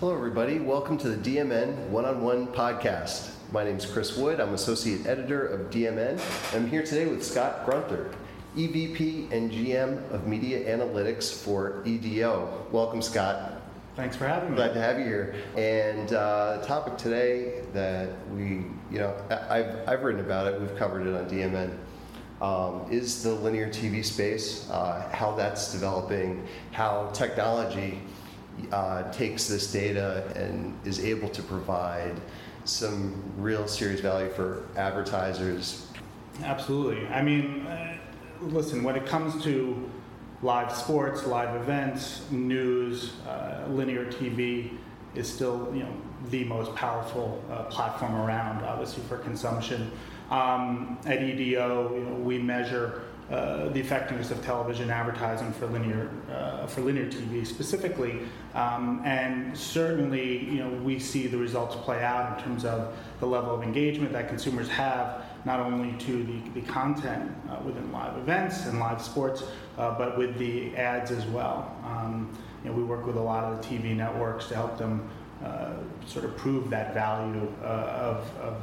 Hello, 0.00 0.14
everybody. 0.14 0.60
Welcome 0.60 0.96
to 0.98 1.08
the 1.08 1.16
DMN 1.16 1.88
One 1.88 2.04
on 2.04 2.22
One 2.22 2.46
podcast. 2.46 3.30
My 3.50 3.64
name 3.64 3.78
is 3.78 3.84
Chris 3.84 4.16
Wood. 4.16 4.38
I'm 4.38 4.54
Associate 4.54 5.04
Editor 5.04 5.44
of 5.44 5.70
DMN. 5.70 6.20
I'm 6.54 6.68
here 6.68 6.84
today 6.84 7.06
with 7.06 7.24
Scott 7.24 7.66
Grunther, 7.66 8.14
EVP 8.56 9.32
and 9.32 9.50
GM 9.50 10.08
of 10.12 10.28
Media 10.28 10.72
Analytics 10.72 11.42
for 11.42 11.82
EDO. 11.84 12.68
Welcome, 12.70 13.02
Scott. 13.02 13.60
Thanks 13.96 14.14
for 14.14 14.28
having 14.28 14.50
me. 14.50 14.54
Glad 14.54 14.74
to 14.74 14.80
have 14.80 15.00
you 15.00 15.04
here. 15.04 15.34
And 15.56 16.12
uh, 16.12 16.58
the 16.58 16.66
topic 16.68 16.96
today 16.96 17.64
that 17.72 18.10
we, 18.28 18.66
you 18.92 19.00
know, 19.00 19.16
I've, 19.50 19.88
I've 19.88 20.04
written 20.04 20.20
about 20.20 20.46
it, 20.46 20.60
we've 20.60 20.76
covered 20.76 21.08
it 21.08 21.14
on 21.16 21.28
DMN, 21.28 21.76
um, 22.40 22.86
is 22.88 23.24
the 23.24 23.34
linear 23.34 23.68
TV 23.68 24.04
space, 24.04 24.70
uh, 24.70 25.10
how 25.12 25.32
that's 25.32 25.72
developing, 25.72 26.46
how 26.70 27.10
technology 27.12 28.00
uh, 28.72 29.10
takes 29.12 29.46
this 29.46 29.72
data 29.72 30.24
and 30.36 30.78
is 30.84 31.00
able 31.04 31.28
to 31.30 31.42
provide 31.42 32.20
some 32.64 33.22
real 33.36 33.66
serious 33.66 34.00
value 34.00 34.30
for 34.30 34.66
advertisers. 34.76 35.86
Absolutely. 36.42 37.06
I 37.08 37.22
mean, 37.22 37.66
uh, 37.66 37.96
listen, 38.42 38.82
when 38.82 38.96
it 38.96 39.06
comes 39.06 39.42
to 39.44 39.90
live 40.42 40.74
sports, 40.74 41.26
live 41.26 41.54
events, 41.56 42.30
news, 42.30 43.12
uh, 43.26 43.64
linear 43.68 44.04
TV 44.06 44.70
is 45.14 45.32
still, 45.32 45.70
you 45.74 45.82
know, 45.82 45.92
the 46.30 46.44
most 46.44 46.74
powerful 46.74 47.42
uh, 47.50 47.64
platform 47.64 48.14
around, 48.14 48.64
obviously 48.64 49.02
for 49.04 49.18
consumption. 49.18 49.90
Um, 50.30 50.98
at 51.06 51.22
EDO, 51.22 51.94
you 51.94 52.00
know, 52.02 52.14
we 52.16 52.38
measure 52.38 53.02
uh, 53.30 53.68
the 53.68 53.80
effectiveness 53.80 54.30
of 54.30 54.42
television 54.42 54.90
advertising 54.90 55.52
for 55.52 55.66
linear 55.66 56.10
uh, 56.32 56.66
for 56.66 56.80
linear 56.80 57.06
TV 57.06 57.46
specifically, 57.46 58.20
um, 58.54 59.02
and 59.04 59.56
certainly 59.56 60.44
you 60.44 60.58
know 60.60 60.70
we 60.82 60.98
see 60.98 61.26
the 61.26 61.36
results 61.36 61.76
play 61.76 62.02
out 62.02 62.38
in 62.38 62.44
terms 62.44 62.64
of 62.64 62.96
the 63.20 63.26
level 63.26 63.54
of 63.54 63.62
engagement 63.62 64.12
that 64.12 64.28
consumers 64.28 64.68
have 64.68 65.24
not 65.44 65.60
only 65.60 65.92
to 65.98 66.24
the, 66.24 66.60
the 66.60 66.66
content 66.66 67.30
uh, 67.50 67.58
within 67.64 67.92
live 67.92 68.16
events 68.16 68.66
and 68.66 68.78
live 68.80 69.00
sports, 69.00 69.44
uh, 69.76 69.96
but 69.96 70.16
with 70.16 70.36
the 70.38 70.74
ads 70.76 71.10
as 71.10 71.24
well. 71.26 71.76
Um, 71.84 72.36
you 72.64 72.70
know, 72.70 72.76
we 72.76 72.82
work 72.82 73.06
with 73.06 73.16
a 73.16 73.20
lot 73.20 73.44
of 73.44 73.60
the 73.60 73.68
TV 73.68 73.94
networks 73.94 74.46
to 74.48 74.54
help 74.54 74.78
them 74.78 75.08
uh, 75.44 75.74
sort 76.06 76.24
of 76.24 76.36
prove 76.36 76.68
that 76.70 76.92
value 76.94 77.40
of, 77.40 77.62
of, 77.62 78.30
of, 78.40 78.62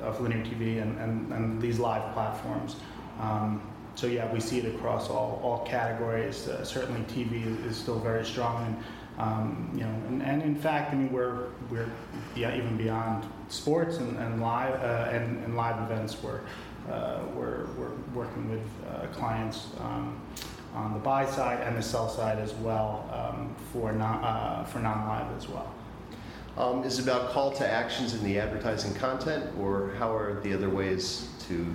of, 0.00 0.20
linear 0.20 0.42
TV 0.42 0.80
and, 0.80 0.98
and, 0.98 1.32
and 1.32 1.60
these 1.60 1.78
live 1.78 2.12
platforms. 2.14 2.76
Um, 3.20 3.60
so 3.98 4.06
yeah, 4.06 4.32
we 4.32 4.38
see 4.38 4.60
it 4.60 4.74
across 4.76 5.10
all, 5.10 5.40
all 5.42 5.66
categories. 5.66 6.46
Uh, 6.46 6.64
certainly, 6.64 7.00
TV 7.12 7.44
is, 7.44 7.72
is, 7.72 7.76
still 7.76 7.98
very 7.98 8.24
strong, 8.24 8.64
and 8.64 8.76
um, 9.18 9.70
you 9.74 9.80
know, 9.80 9.90
and, 10.06 10.22
and, 10.22 10.40
in 10.40 10.54
fact, 10.54 10.92
I 10.92 10.96
mean, 10.96 11.10
we're 11.10 11.46
we're 11.68 11.90
yeah, 12.36 12.56
even 12.56 12.76
beyond 12.76 13.28
sports 13.48 13.96
and, 13.96 14.16
and 14.18 14.40
live 14.40 14.80
uh, 14.80 15.10
and, 15.10 15.42
and, 15.44 15.56
live 15.56 15.82
events. 15.90 16.16
We're 16.22 16.42
uh, 16.88 17.22
we're, 17.34 17.66
we're 17.76 17.96
working 18.14 18.48
with 18.48 18.62
uh, 18.88 19.08
clients 19.08 19.66
um, 19.80 20.20
on 20.74 20.92
the 20.92 21.00
buy 21.00 21.26
side 21.26 21.60
and 21.66 21.76
the 21.76 21.82
sell 21.82 22.08
side 22.08 22.38
as 22.38 22.54
well 22.54 23.10
um, 23.12 23.52
for 23.72 23.90
non 23.92 24.22
uh, 24.22 24.62
for 24.62 24.78
non 24.78 25.08
live 25.08 25.36
as 25.36 25.48
well. 25.48 25.74
Um, 26.56 26.84
is 26.84 27.00
it 27.00 27.02
about 27.02 27.30
call 27.30 27.50
to 27.50 27.68
actions 27.68 28.14
in 28.14 28.22
the 28.22 28.38
advertising 28.38 28.94
content, 28.94 29.44
or 29.58 29.92
how 29.98 30.14
are 30.16 30.40
the 30.42 30.54
other 30.54 30.70
ways 30.70 31.30
to 31.48 31.66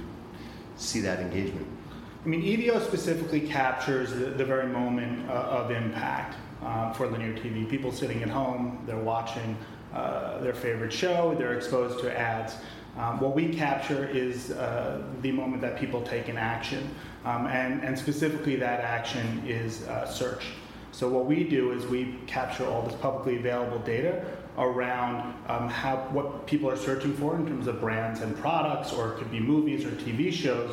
see 0.77 1.01
that 1.01 1.19
engagement? 1.19 1.67
I 2.23 2.29
mean, 2.29 2.41
EDO 2.41 2.79
specifically 2.79 3.41
captures 3.41 4.11
the, 4.11 4.27
the 4.27 4.45
very 4.45 4.67
moment 4.67 5.29
uh, 5.29 5.33
of 5.33 5.71
impact 5.71 6.37
uh, 6.63 6.93
for 6.93 7.07
linear 7.07 7.33
TV. 7.33 7.69
People 7.69 7.91
sitting 7.91 8.23
at 8.23 8.29
home, 8.29 8.81
they're 8.85 8.95
watching 8.95 9.57
uh, 9.93 10.39
their 10.39 10.53
favorite 10.53 10.93
show, 10.93 11.35
they're 11.37 11.53
exposed 11.53 11.99
to 11.99 12.17
ads. 12.17 12.55
Um, 12.97 13.19
what 13.19 13.35
we 13.35 13.53
capture 13.53 14.07
is 14.07 14.51
uh, 14.51 15.01
the 15.21 15.33
moment 15.33 15.61
that 15.63 15.77
people 15.77 16.01
take 16.01 16.29
an 16.29 16.37
action, 16.37 16.95
um, 17.25 17.47
and, 17.47 17.83
and 17.83 17.99
specifically 17.99 18.55
that 18.55 18.79
action 18.79 19.43
is 19.45 19.83
uh, 19.87 20.05
search. 20.07 20.45
So 20.93 21.09
what 21.09 21.25
we 21.25 21.43
do 21.43 21.73
is 21.73 21.85
we 21.87 22.15
capture 22.25 22.65
all 22.65 22.83
this 22.83 22.95
publicly 22.95 23.35
available 23.37 23.79
data 23.79 24.23
around 24.57 25.33
um, 25.49 25.67
how 25.67 25.97
what 26.11 26.45
people 26.45 26.69
are 26.69 26.77
searching 26.77 27.13
for 27.15 27.35
in 27.35 27.45
terms 27.47 27.67
of 27.67 27.81
brands 27.81 28.21
and 28.21 28.37
products, 28.37 28.93
or 28.93 29.13
it 29.13 29.17
could 29.17 29.31
be 29.31 29.41
movies 29.41 29.83
or 29.83 29.89
TV 29.91 30.31
shows 30.31 30.69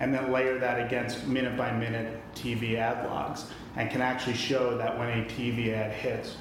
and 0.00 0.14
then 0.14 0.30
layer 0.32 0.58
that 0.58 0.84
against 0.84 1.26
minute 1.26 1.56
by 1.56 1.72
minute 1.72 2.20
TV 2.34 2.76
ad 2.76 3.06
logs 3.06 3.46
and 3.76 3.90
can 3.90 4.00
actually 4.00 4.34
show 4.34 4.76
that 4.78 4.98
when 4.98 5.08
a 5.08 5.24
TV 5.24 5.72
ad 5.72 5.92
hits, 5.92 6.36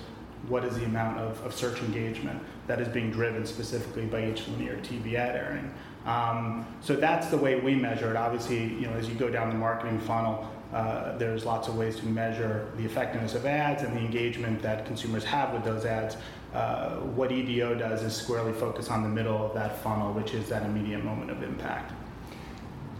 what 0.48 0.64
is 0.64 0.78
the 0.78 0.86
amount 0.86 1.20
of, 1.20 1.44
of 1.46 1.54
search 1.54 1.82
engagement 1.82 2.42
that 2.68 2.80
is 2.80 2.88
being 2.88 3.12
driven 3.12 3.46
specifically 3.46 4.06
by 4.06 4.30
each 4.30 4.48
linear 4.48 4.78
TV 4.78 5.16
ad 5.16 5.36
airing. 5.36 5.74
Um, 6.06 6.66
so 6.82 6.96
that's 6.96 7.28
the 7.28 7.38
way 7.38 7.60
we 7.60 7.76
measure 7.76 8.10
it. 8.10 8.16
Obviously, 8.16 8.64
you 8.64 8.88
know, 8.88 8.94
as 8.94 9.10
you 9.10 9.16
go 9.16 9.30
down 9.30 9.50
the 9.50 9.56
marketing 9.56 10.00
funnel, 10.00 10.50
uh, 10.74 11.18
there's 11.18 11.46
lots 11.46 11.68
of 11.68 11.78
ways 11.78 11.98
to 11.98 12.06
measure 12.06 12.70
the 12.78 12.86
effectiveness 12.86 13.36
of 13.36 13.46
ads 13.46 13.84
and 13.84 13.96
the 13.96 14.02
engagement 14.02 14.62
that 14.62 14.86
consumers 14.86 15.24
have 15.24 15.54
with 15.54 15.64
those 15.64 15.86
ads. 15.86 16.18
Uh, 16.54 16.98
what 16.98 17.32
EDO 17.32 17.76
does 17.76 18.04
is 18.04 18.16
squarely 18.16 18.54
focus 18.54 18.90
on 18.90 19.04
the 19.04 19.10
middle 19.10 19.46
of 19.46 19.54
that 19.54 19.82
funnel, 19.82 20.14
which 20.14 20.34
is 20.34 20.48
that 20.50 20.64
immediate 20.64 21.04
moment 21.04 21.32
of 21.32 21.42
impact. 21.44 21.94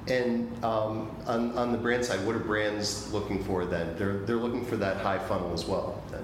And 0.10 0.64
um, 0.64 1.16
on, 1.26 1.58
on 1.58 1.72
the 1.72 1.78
brand 1.78 2.06
side, 2.06 2.26
what 2.26 2.36
are 2.36 2.40
brands 2.40 3.12
looking 3.14 3.44
for 3.44 3.66
then? 3.66 3.96
They're, 3.98 4.20
they're 4.20 4.38
looking 4.38 4.66
for 4.66 4.78
that 4.78 4.98
high 4.98 5.20
funnel 5.20 5.54
as 5.54 5.66
well 5.66 6.02
then. 6.12 6.24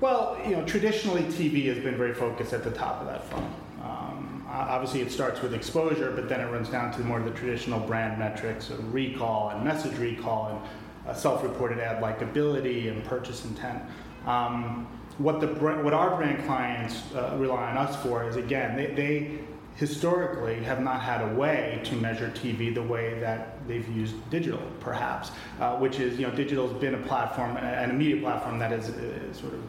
Well, 0.00 0.38
you 0.44 0.52
know, 0.52 0.64
traditionally 0.64 1.22
TV 1.24 1.66
has 1.66 1.78
been 1.78 1.96
very 1.96 2.14
focused 2.14 2.52
at 2.52 2.64
the 2.64 2.70
top 2.70 3.00
of 3.00 3.06
that 3.08 3.24
funnel. 3.24 3.50
Um, 3.82 4.44
obviously, 4.48 5.02
it 5.02 5.12
starts 5.12 5.42
with 5.42 5.52
exposure, 5.52 6.10
but 6.12 6.28
then 6.28 6.40
it 6.40 6.50
runs 6.50 6.68
down 6.68 6.92
to 6.92 7.00
more 7.00 7.18
of 7.18 7.24
the 7.24 7.32
traditional 7.32 7.80
brand 7.80 8.18
metrics 8.18 8.70
of 8.70 8.94
recall 8.94 9.50
and 9.50 9.64
message 9.64 9.96
recall 9.98 10.48
and 10.48 11.10
uh, 11.10 11.14
self-reported 11.14 11.78
ad 11.78 12.02
likability 12.02 12.90
and 12.90 13.04
purchase 13.04 13.44
intent. 13.44 13.82
Um, 14.26 14.86
what 15.18 15.40
the 15.40 15.48
what 15.48 15.92
our 15.92 16.16
brand 16.16 16.44
clients 16.46 17.02
uh, 17.14 17.36
rely 17.38 17.70
on 17.70 17.76
us 17.76 18.00
for 18.02 18.26
is 18.26 18.36
again 18.36 18.74
they, 18.74 18.86
they 18.86 19.38
historically 19.76 20.56
have 20.62 20.80
not 20.80 21.00
had 21.00 21.22
a 21.22 21.34
way 21.34 21.80
to 21.84 21.94
measure 21.94 22.30
TV 22.34 22.74
the 22.74 22.82
way 22.82 23.18
that 23.20 23.66
they've 23.66 23.88
used 23.88 24.14
digital, 24.30 24.60
perhaps, 24.80 25.30
uh, 25.58 25.76
which 25.76 25.98
is, 26.00 26.18
you 26.18 26.26
know, 26.26 26.34
digital 26.34 26.68
has 26.68 26.76
been 26.78 26.94
a 26.94 27.06
platform, 27.06 27.56
and 27.56 27.90
a 27.90 27.94
media 27.94 28.20
platform 28.20 28.58
that 28.58 28.70
has 28.70 28.90
uh, 28.90 29.32
sort 29.32 29.54
of 29.54 29.60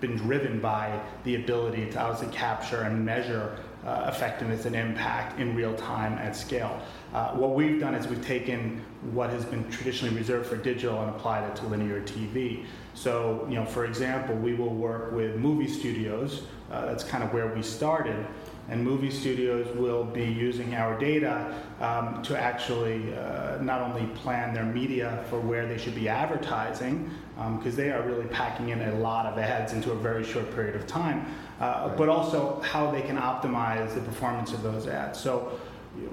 been 0.00 0.16
driven 0.16 0.60
by 0.60 0.98
the 1.24 1.36
ability 1.36 1.88
to 1.90 2.00
obviously 2.00 2.34
capture 2.34 2.82
and 2.82 3.04
measure 3.04 3.58
uh, 3.84 4.10
effectiveness 4.12 4.66
and 4.66 4.76
impact 4.76 5.38
in 5.40 5.54
real 5.54 5.74
time 5.74 6.14
at 6.18 6.36
scale. 6.36 6.80
Uh, 7.14 7.30
what 7.32 7.54
we've 7.54 7.80
done 7.80 7.94
is 7.94 8.06
we've 8.06 8.24
taken 8.24 8.82
what 9.12 9.30
has 9.30 9.44
been 9.44 9.68
traditionally 9.70 10.14
reserved 10.14 10.46
for 10.46 10.56
digital 10.56 11.00
and 11.00 11.10
applied 11.10 11.48
it 11.48 11.56
to 11.56 11.66
linear 11.66 12.00
TV. 12.02 12.64
So, 12.94 13.46
you 13.48 13.54
know, 13.54 13.64
for 13.64 13.86
example, 13.86 14.34
we 14.36 14.54
will 14.54 14.74
work 14.74 15.12
with 15.12 15.36
movie 15.36 15.68
studios. 15.68 16.42
Uh, 16.70 16.86
that's 16.86 17.04
kind 17.04 17.24
of 17.24 17.32
where 17.32 17.54
we 17.54 17.62
started 17.62 18.26
and 18.70 18.84
movie 18.84 19.10
studios 19.10 19.66
will 19.76 20.04
be 20.04 20.24
using 20.24 20.74
our 20.76 20.96
data 20.96 21.52
um, 21.80 22.22
to 22.22 22.38
actually 22.38 23.12
uh, 23.14 23.58
not 23.60 23.80
only 23.80 24.06
plan 24.14 24.54
their 24.54 24.64
media 24.64 25.24
for 25.28 25.40
where 25.40 25.66
they 25.66 25.76
should 25.76 25.94
be 25.94 26.08
advertising, 26.08 27.10
because 27.34 27.74
um, 27.74 27.76
they 27.76 27.90
are 27.90 28.02
really 28.02 28.26
packing 28.26 28.68
in 28.68 28.80
a 28.80 28.94
lot 29.00 29.26
of 29.26 29.36
ads 29.38 29.72
into 29.72 29.90
a 29.90 29.96
very 29.96 30.22
short 30.22 30.54
period 30.54 30.76
of 30.76 30.86
time, 30.86 31.26
uh, 31.58 31.86
right. 31.88 31.96
but 31.96 32.08
also 32.08 32.60
how 32.60 32.90
they 32.92 33.02
can 33.02 33.16
optimize 33.16 33.92
the 33.92 34.00
performance 34.02 34.52
of 34.52 34.62
those 34.62 34.86
ads. 34.86 35.18
So, 35.18 35.58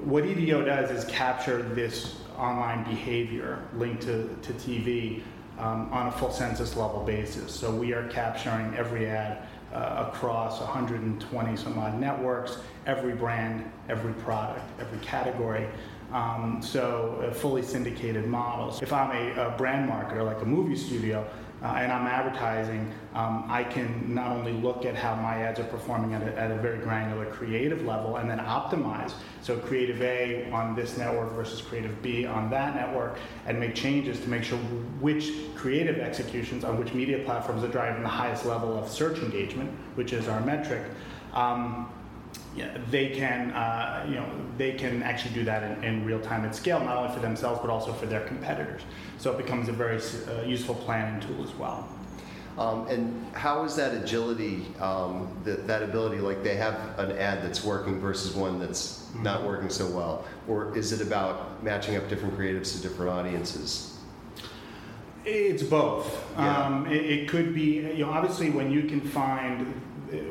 what 0.04 0.26
EDO 0.26 0.66
does 0.66 0.90
is 0.90 1.06
capture 1.06 1.62
this 1.62 2.16
online 2.36 2.84
behavior 2.84 3.62
linked 3.76 4.02
to, 4.04 4.36
to 4.42 4.54
TV 4.54 5.22
um, 5.60 5.94
on 5.94 6.08
a 6.08 6.12
full 6.12 6.32
census 6.32 6.76
level 6.76 7.04
basis. 7.04 7.54
So, 7.54 7.72
we 7.72 7.94
are 7.94 8.08
capturing 8.08 8.74
every 8.76 9.06
ad 9.06 9.48
uh, 9.74 10.06
across 10.08 10.60
120 10.60 11.58
some 11.58 11.78
odd 11.78 12.00
networks, 12.00 12.60
every 12.86 13.14
brand, 13.14 13.70
every 13.90 14.14
product, 14.14 14.64
every 14.80 15.00
category. 15.00 15.68
Um, 16.14 16.62
so, 16.62 17.30
fully 17.36 17.62
syndicated 17.62 18.28
models. 18.28 18.82
If 18.82 18.94
I'm 18.94 19.12
a, 19.12 19.48
a 19.48 19.58
brand 19.58 19.90
marketer 19.90 20.26
like 20.26 20.42
a 20.42 20.46
movie 20.46 20.78
studio, 20.78 21.28
uh, 21.64 21.66
and 21.66 21.92
I'm 21.92 22.06
advertising, 22.06 22.94
um, 23.16 23.46
I 23.48 23.64
can 23.64 24.14
not 24.14 24.32
only 24.32 24.54
look 24.54 24.86
at 24.86 24.94
how 24.94 25.16
my 25.16 25.38
ads 25.42 25.60
are 25.60 25.64
performing 25.64 26.14
at 26.14 26.22
a, 26.22 26.38
at 26.38 26.52
a, 26.52 26.56
very 26.56 26.78
granular 26.78 27.26
creative 27.26 27.84
level 27.84 28.18
and 28.18 28.30
then 28.30 28.38
optimize. 28.38 29.14
So, 29.42 29.58
creative 29.58 30.02
A 30.04 30.52
on 30.52 30.76
this 30.76 30.98
network 30.98 31.34
versus 31.34 31.62
creative 31.62 32.00
B 32.04 32.28
on 32.28 32.52
that 32.52 32.76
network, 32.76 33.18
and 33.48 33.60
make 33.60 33.74
changes 33.74 34.20
to 34.20 34.30
make 34.30 34.44
sure 34.44 34.60
which 35.00 35.32
creative 35.56 35.98
executions 35.98 36.64
on 36.64 36.78
which 36.78 36.94
media 36.94 37.20
platforms 37.26 37.64
are 37.64 37.70
driving 37.70 38.04
the 38.04 38.10
highest 38.10 38.46
level 38.46 38.78
of 38.78 38.88
search 38.88 39.18
engagement, 39.20 39.72
which 39.96 40.14
is 40.14 40.28
our 40.28 40.42
metric. 40.42 40.84
Um, 41.34 41.92
yeah, 42.56 42.78
they 42.90 43.10
can, 43.10 43.52
uh, 43.52 44.06
you 44.08 44.16
know, 44.16 44.28
they 44.58 44.74
can 44.74 45.04
actually 45.04 45.34
do 45.34 45.44
that 45.44 45.64
in, 45.64 45.84
in, 45.84 46.06
real 46.06 46.20
time 46.20 46.44
at 46.44 46.56
scale, 46.56 46.80
not 46.80 46.98
only 46.98 47.14
for 47.14 47.20
themselves 47.20 47.60
but 47.62 47.70
also 47.70 47.94
for 47.94 48.08
their 48.08 48.26
competitors. 48.26 48.82
So 49.20 49.32
it 49.32 49.38
becomes 49.38 49.70
a 49.70 49.74
very 49.74 50.00
uh, 50.00 50.42
useful 50.42 50.76
planning 50.76 51.22
tool 51.22 51.44
as 51.44 51.54
well. 51.56 51.88
Um, 52.58 52.88
and 52.88 53.36
how 53.36 53.64
is 53.66 53.76
that 53.76 53.94
agility, 53.94 54.66
um, 54.80 55.30
that, 55.44 55.68
that 55.68 55.84
ability, 55.84 56.18
like 56.18 56.44
they 56.44 56.56
have 56.56 56.98
an 56.98 57.12
ad 57.12 57.44
that's 57.44 57.64
working 57.64 58.00
versus 58.00 58.34
one 58.34 58.60
that's 58.60 59.08
Mm-hmm. 59.08 59.24
not 59.24 59.44
working 59.44 59.70
so 59.70 59.88
well? 59.88 60.26
Or 60.48 60.78
is 60.78 60.92
it 60.92 61.06
about 61.06 61.64
matching 61.64 61.96
up 61.96 62.08
different 62.10 62.38
creatives 62.38 62.76
to 62.76 62.82
different 62.82 63.12
audiences? 63.12 63.98
It's 65.26 65.64
both. 65.64 66.24
Yeah. 66.38 66.66
Um, 66.66 66.86
it, 66.88 67.04
it 67.06 67.30
could 67.30 67.54
be, 67.54 67.78
you 67.78 68.06
know, 68.06 68.12
obviously 68.12 68.50
when 68.50 68.72
you 68.72 68.84
can 68.84 69.02
find, 69.02 69.74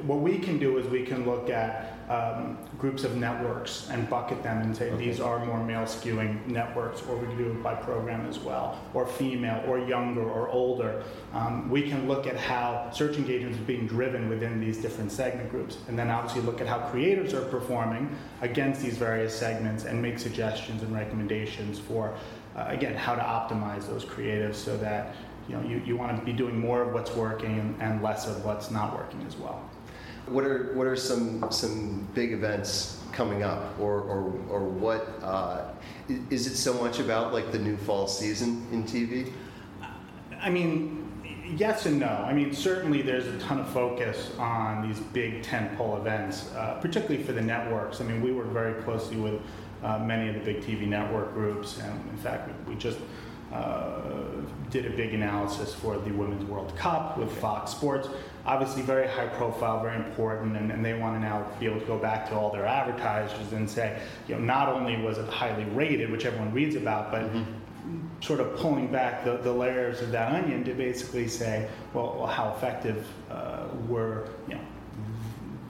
what 0.04 0.20
we 0.20 0.38
can 0.38 0.58
do 0.58 0.78
is 0.78 0.86
we 0.86 1.04
can 1.04 1.26
look 1.26 1.50
at 1.50 1.95
um, 2.08 2.56
groups 2.78 3.04
of 3.04 3.16
networks 3.16 3.88
and 3.90 4.08
bucket 4.08 4.42
them 4.42 4.62
and 4.62 4.76
say 4.76 4.90
Okay. 4.90 5.06
these 5.06 5.20
are 5.20 5.44
more 5.44 5.62
male 5.62 5.82
skewing 5.82 6.46
networks, 6.46 7.02
or 7.08 7.16
we 7.16 7.26
can 7.26 7.36
do 7.36 7.50
it 7.50 7.62
by 7.62 7.74
program 7.74 8.26
as 8.26 8.38
well, 8.38 8.78
or 8.94 9.06
female, 9.06 9.62
or 9.66 9.78
younger, 9.78 10.22
or 10.22 10.48
older. 10.48 11.02
Um, 11.32 11.68
we 11.68 11.82
can 11.88 12.06
look 12.06 12.26
at 12.26 12.36
how 12.36 12.90
search 12.92 13.16
engagement 13.16 13.54
is 13.54 13.60
being 13.60 13.86
driven 13.86 14.28
within 14.28 14.60
these 14.60 14.78
different 14.78 15.10
segment 15.10 15.50
groups, 15.50 15.78
and 15.88 15.98
then 15.98 16.10
obviously 16.10 16.42
look 16.42 16.60
at 16.60 16.66
how 16.66 16.78
creators 16.90 17.34
are 17.34 17.44
performing 17.46 18.14
against 18.40 18.82
these 18.82 18.96
various 18.96 19.34
segments 19.36 19.84
and 19.84 20.00
make 20.00 20.18
suggestions 20.18 20.82
and 20.82 20.94
recommendations 20.94 21.78
for 21.78 22.14
uh, 22.56 22.64
again, 22.68 22.94
how 22.94 23.14
to 23.14 23.20
optimize 23.20 23.86
those 23.86 24.04
creatives 24.04 24.54
so 24.54 24.76
that 24.78 25.14
you 25.48 25.54
know 25.54 25.62
you, 25.62 25.82
you 25.84 25.96
want 25.96 26.18
to 26.18 26.24
be 26.24 26.32
doing 26.32 26.58
more 26.58 26.82
of 26.82 26.94
what's 26.94 27.10
working 27.12 27.58
and, 27.58 27.82
and 27.82 28.02
less 28.02 28.26
of 28.26 28.44
what's 28.44 28.70
not 28.70 28.96
working 28.96 29.22
as 29.26 29.36
well. 29.36 29.60
What 30.26 30.44
are, 30.44 30.73
what 30.75 30.87
are 30.87 30.96
some, 30.96 31.50
some 31.50 32.08
big 32.14 32.32
events 32.32 33.00
coming 33.12 33.43
up? 33.43 33.78
Or, 33.78 34.00
or, 34.00 34.32
or 34.49 34.64
what, 34.64 35.19
uh, 35.23 35.70
is 36.31 36.46
it 36.46 36.56
so 36.56 36.75
much 36.75 36.99
about 36.99 37.32
like 37.32 37.52
the 37.52 37.58
new 37.58 37.76
fall 37.76 38.08
season 38.08 38.67
in 38.73 38.84
TV? 38.84 39.32
I 40.40 40.50
mean, 40.50 41.06
yes 41.56 41.87
and 41.87 41.99
no. 42.00 42.06
I 42.06 42.32
mean, 42.32 42.52
certainly 42.52 43.02
there's 43.02 43.26
a 43.26 43.38
ton 43.38 43.61
of 43.61 43.69
focus 43.69 44.32
on 44.38 44.87
these 44.87 44.99
big 45.00 45.43
tentpole 45.43 45.99
events, 45.99 46.52
uh, 46.55 46.78
particularly 46.81 47.23
for 47.23 47.32
the 47.32 47.43
networks. 47.43 48.00
I 48.00 48.05
mean, 48.05 48.23
we 48.23 48.32
work 48.32 48.49
very 48.49 48.82
closely 48.82 49.17
with 49.17 49.40
uh, 49.82 49.99
many 50.00 50.28
of 50.28 50.34
the 50.34 50.40
big 50.40 50.62
TV 50.62 50.87
network 50.87 51.34
groups, 51.34 51.78
and 51.81 52.11
in 52.11 52.17
fact, 52.17 52.49
we 52.67 52.75
we 52.75 52.81
just 52.81 52.99
did 54.70 54.87
a 54.87 54.96
big 54.96 55.14
analysis 55.14 55.75
for 55.75 55.96
the 55.98 56.10
Women's 56.10 56.44
World 56.44 56.76
Cup 56.76 57.16
with 57.16 57.31
Fox 57.38 57.70
Sports. 57.70 58.08
Obviously, 58.44 58.82
very 58.82 59.08
high 59.08 59.26
profile, 59.26 59.81
very 59.82 59.96
important, 59.96 60.56
and, 60.56 60.70
and 60.70 60.84
they 60.84 60.94
want 60.94 61.16
to 61.16 61.20
now 61.20 61.46
be 61.58 61.66
able 61.66 61.81
to 61.81 61.87
go 61.87 61.98
back 61.98 62.28
to 62.28 62.34
all 62.34 62.50
their 62.50 62.66
advertisers 62.66 63.52
and 63.52 63.69
say, 63.69 64.00
you 64.28 64.34
know, 64.34 64.40
not 64.40 64.69
only 64.69 64.96
was 65.00 65.19
it 65.19 65.28
highly 65.28 65.64
rated, 65.66 66.10
which 66.10 66.25
everyone 66.25 66.52
reads 66.52 66.76
about, 66.76 67.10
but 67.10 67.31
sort 68.20 68.40
of 68.40 68.56
pulling 68.56 68.90
back 68.90 69.25
the, 69.25 69.37
the 69.38 69.52
layers 69.52 70.00
of 70.00 70.10
that 70.10 70.32
onion 70.32 70.64
to 70.64 70.75
basically 70.75 71.28
say, 71.28 71.69
well, 71.94 72.16
well 72.19 72.26
how 72.26 72.52
effective 72.54 73.06
uh, 73.31 73.66
were 73.88 74.28
you 74.49 74.54
know 74.54 74.60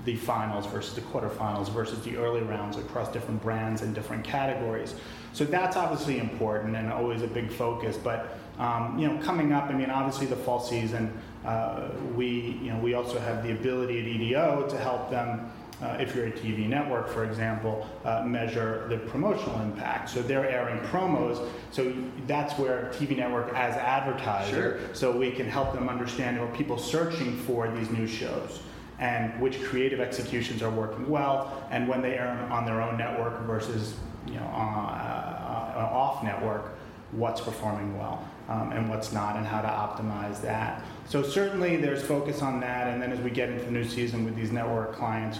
the 0.06 0.14
finals 0.14 0.66
versus 0.66 0.94
the 0.94 1.00
quarterfinals 1.02 1.68
versus 1.70 2.00
the 2.04 2.16
early 2.16 2.40
rounds 2.40 2.76
across 2.76 3.12
different 3.12 3.42
brands 3.42 3.82
and 3.82 3.94
different 3.94 4.24
categories. 4.24 4.94
So 5.32 5.44
that's 5.44 5.76
obviously 5.76 6.18
important 6.18 6.76
and 6.76 6.90
always 6.90 7.22
a 7.22 7.26
big 7.26 7.52
focus. 7.52 7.98
But 8.02 8.38
um, 8.58 8.98
you 8.98 9.08
know, 9.08 9.18
coming 9.22 9.52
up, 9.52 9.64
I 9.64 9.74
mean, 9.74 9.90
obviously 9.90 10.26
the 10.26 10.36
fall 10.36 10.60
season, 10.60 11.12
uh, 11.44 11.90
we 12.14 12.58
you 12.62 12.72
know 12.72 12.78
we 12.78 12.94
also 12.94 13.18
have 13.18 13.42
the 13.42 13.50
ability 13.50 14.00
at 14.00 14.06
EDO 14.06 14.68
to 14.70 14.78
help 14.78 15.10
them. 15.10 15.50
Uh, 15.82 15.94
if 16.00 16.14
you're 16.16 16.24
a 16.24 16.32
TV 16.32 16.66
network, 16.66 17.06
for 17.06 17.26
example, 17.26 17.86
uh, 18.06 18.22
measure 18.22 18.86
the 18.88 18.96
promotional 18.96 19.60
impact. 19.60 20.08
So 20.08 20.22
they're 20.22 20.48
airing 20.48 20.78
promos. 20.86 21.46
So 21.70 21.92
that's 22.26 22.58
where 22.58 22.90
TV 22.94 23.14
network 23.14 23.52
as 23.52 23.76
advertiser. 23.76 24.78
Sure. 24.78 24.94
So 24.94 25.12
we 25.14 25.30
can 25.32 25.46
help 25.46 25.74
them 25.74 25.90
understand 25.90 26.38
are 26.38 26.46
people 26.54 26.78
searching 26.78 27.36
for 27.36 27.70
these 27.70 27.90
new 27.90 28.06
shows 28.06 28.60
and 28.98 29.38
which 29.40 29.62
creative 29.62 30.00
executions 30.00 30.62
are 30.62 30.70
working 30.70 31.08
well, 31.08 31.66
and 31.70 31.86
when 31.88 32.00
they 32.00 32.18
are 32.18 32.38
on 32.50 32.64
their 32.64 32.80
own 32.80 32.96
network 32.96 33.40
versus 33.42 33.94
you 34.26 34.34
know 34.34 34.46
uh, 34.52 35.76
uh, 35.76 35.88
off 35.92 36.22
network, 36.24 36.76
what's 37.12 37.40
performing 37.40 37.96
well 37.98 38.26
um, 38.48 38.72
and 38.72 38.88
what's 38.88 39.12
not, 39.12 39.36
and 39.36 39.46
how 39.46 39.60
to 39.60 39.68
optimize 39.68 40.40
that. 40.42 40.82
So 41.06 41.22
certainly 41.22 41.76
there's 41.76 42.02
focus 42.02 42.42
on 42.42 42.60
that, 42.60 42.88
and 42.88 43.00
then 43.00 43.12
as 43.12 43.20
we 43.20 43.30
get 43.30 43.50
into 43.50 43.64
the 43.64 43.70
new 43.70 43.84
season 43.84 44.24
with 44.24 44.36
these 44.36 44.52
network 44.52 44.94
clients. 44.94 45.38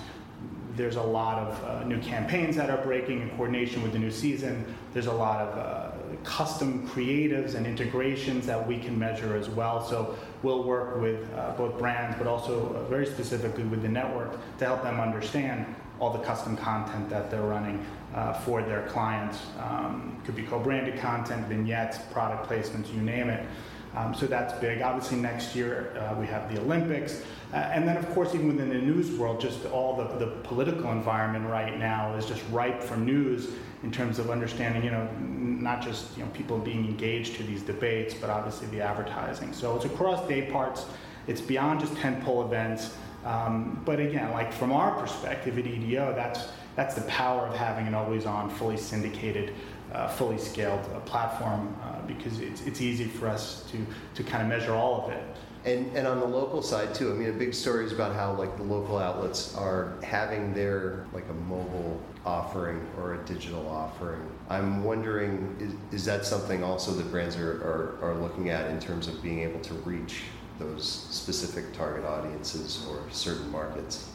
There's 0.76 0.97
a 0.97 1.03
lot 1.03 1.38
of 1.38 1.64
uh, 1.64 1.85
new 1.85 1.99
campaigns 2.00 2.55
that 2.56 2.69
are 2.69 2.76
breaking 2.85 3.23
in 3.23 3.31
coordination 3.31 3.82
with 3.82 3.93
the 3.93 3.99
new 3.99 4.11
season. 4.11 4.76
There's 4.93 5.06
a 5.06 5.12
lot 5.12 5.41
of 5.41 5.56
uh, 5.56 5.86
custom 6.25 6.88
creatives 6.88 7.55
and 7.55 7.67
integrations 7.67 8.47
that 8.47 8.67
we 8.67 8.79
can 8.79 8.99
measure 8.99 9.37
as 9.37 9.49
well. 9.49 9.85
So 9.85 10.17
we'll 10.43 10.64
work 10.64 11.00
with 11.00 11.32
uh, 11.35 11.53
both 11.56 11.79
brands, 11.79 12.17
but 12.19 12.26
also 12.26 12.75
uh, 12.75 12.85
very 12.85 13.06
specifically 13.06 13.64
with 13.64 13.82
the 13.82 13.88
network 13.88 14.38
to 14.58 14.64
help 14.64 14.82
them 14.82 15.00
understand 15.00 15.67
all 15.99 16.12
the 16.12 16.19
custom 16.19 16.56
content 16.56 17.08
that 17.08 17.31
they're 17.31 17.41
running 17.43 17.85
uh, 18.14 18.32
for 18.32 18.62
their 18.62 18.87
clients. 18.88 19.38
Um, 19.61 20.20
could 20.25 20.37
be 20.37 20.43
co-branded 20.43 20.99
content, 21.00 21.47
vignettes, 21.47 21.99
product 22.12 22.49
placements, 22.49 22.93
you 22.93 23.00
name 23.00 23.31
it. 23.31 23.47
Um, 23.96 24.14
so 24.14 24.26
that's 24.26 24.52
big. 24.60 24.82
Obviously, 24.82 25.16
next 25.16 25.56
year 25.56 25.96
uh, 25.98 26.14
we 26.20 26.26
have 26.26 26.52
the 26.54 26.60
Olympics. 26.60 27.22
Uh, 27.52 27.56
and 27.56 27.88
then, 27.88 27.96
of 27.96 28.08
course, 28.10 28.34
even 28.34 28.48
within 28.48 28.69
the 28.69 28.75
news 28.75 29.10
world, 29.12 29.40
just 29.40 29.64
all 29.66 29.96
the, 29.96 30.04
the 30.19 30.32
political 30.43 30.93
environment 30.93 31.46
right 31.46 31.78
now 31.78 32.14
is 32.14 32.26
just 32.26 32.43
ripe 32.50 32.82
for 32.82 32.96
news 32.96 33.48
in 33.82 33.90
terms 33.90 34.19
of 34.19 34.31
understanding, 34.31 34.84
you 34.84 34.90
know, 34.90 35.08
not 35.20 35.82
just 35.82 36.16
you 36.16 36.25
know 36.25 36.31
people 36.31 36.58
being 36.58 36.84
engaged 36.87 37.37
to 37.37 37.43
these 37.43 37.62
debates, 37.62 38.14
but 38.14 38.31
obviously 38.31 38.66
the 38.69 38.81
advertising. 38.81 39.52
So 39.52 39.76
it's 39.76 39.84
across 39.84 40.26
day 40.28 40.43
parts. 40.50 40.87
It's 41.26 41.40
beyond 41.40 41.81
just 41.81 41.94
tentpole 41.94 42.44
events. 42.44 42.94
Um, 43.25 43.81
but 43.84 43.98
again, 43.98 44.31
like 44.32 44.52
from 44.52 44.72
our 44.72 44.98
perspective 44.98 45.58
at 45.58 45.66
EDO, 45.66 46.14
that's 46.14 46.48
that's 46.76 46.94
the 46.94 47.02
power 47.02 47.46
of 47.46 47.54
having 47.54 47.87
an 47.87 47.94
always-on, 47.94 48.50
fully 48.50 48.76
syndicated, 48.76 49.54
uh, 49.93 50.09
fully 50.09 50.38
scaled 50.38 50.81
uh, 50.94 51.00
platform 51.00 51.75
uh, 51.83 52.00
because 52.06 52.41
it's, 52.41 52.62
it's 52.62 52.81
easy 52.81 53.05
for 53.05 53.29
us 53.29 53.65
to 53.71 53.79
to 54.15 54.23
kind 54.29 54.43
of 54.43 54.49
measure 54.49 54.75
all 54.75 55.05
of 55.05 55.12
it. 55.12 55.23
And, 55.67 55.97
and 55.97 56.06
on 56.06 56.21
the 56.21 56.27
local 56.27 56.62
side 56.62 56.94
too, 56.94 57.11
I 57.11 57.15
mean, 57.15 57.29
a 57.29 57.33
big 57.33 57.53
story 57.53 57.85
is 57.85 57.93
about 57.93 58.15
how 58.15 58.35
like 58.35 58.56
the 58.56 58.62
local 58.62 58.99
outlets 58.99 59.53
are 59.56 59.94
having 60.00 60.55
their 60.55 61.06
like 61.12 61.29
a 61.29 61.35
mobile 61.35 62.00
offering 62.25 62.87
or 62.97 63.15
a 63.15 63.19
digital 63.25 63.69
offering. 63.69 64.23
I'm 64.49 64.85
wondering, 64.85 65.56
is, 65.59 66.00
is 66.00 66.05
that 66.05 66.25
something 66.25 66.62
also 66.62 66.93
that 66.93 67.11
brands 67.11 67.37
are, 67.37 67.50
are, 67.50 67.99
are 68.00 68.15
looking 68.15 68.50
at 68.50 68.71
in 68.71 68.79
terms 68.79 69.09
of 69.09 69.21
being 69.25 69.41
able 69.41 69.59
to 69.61 69.75
reach 69.75 70.23
those 70.61 70.89
specific 70.89 71.73
target 71.73 72.05
audiences 72.05 72.87
or 72.89 73.03
certain 73.10 73.51
markets? 73.51 74.08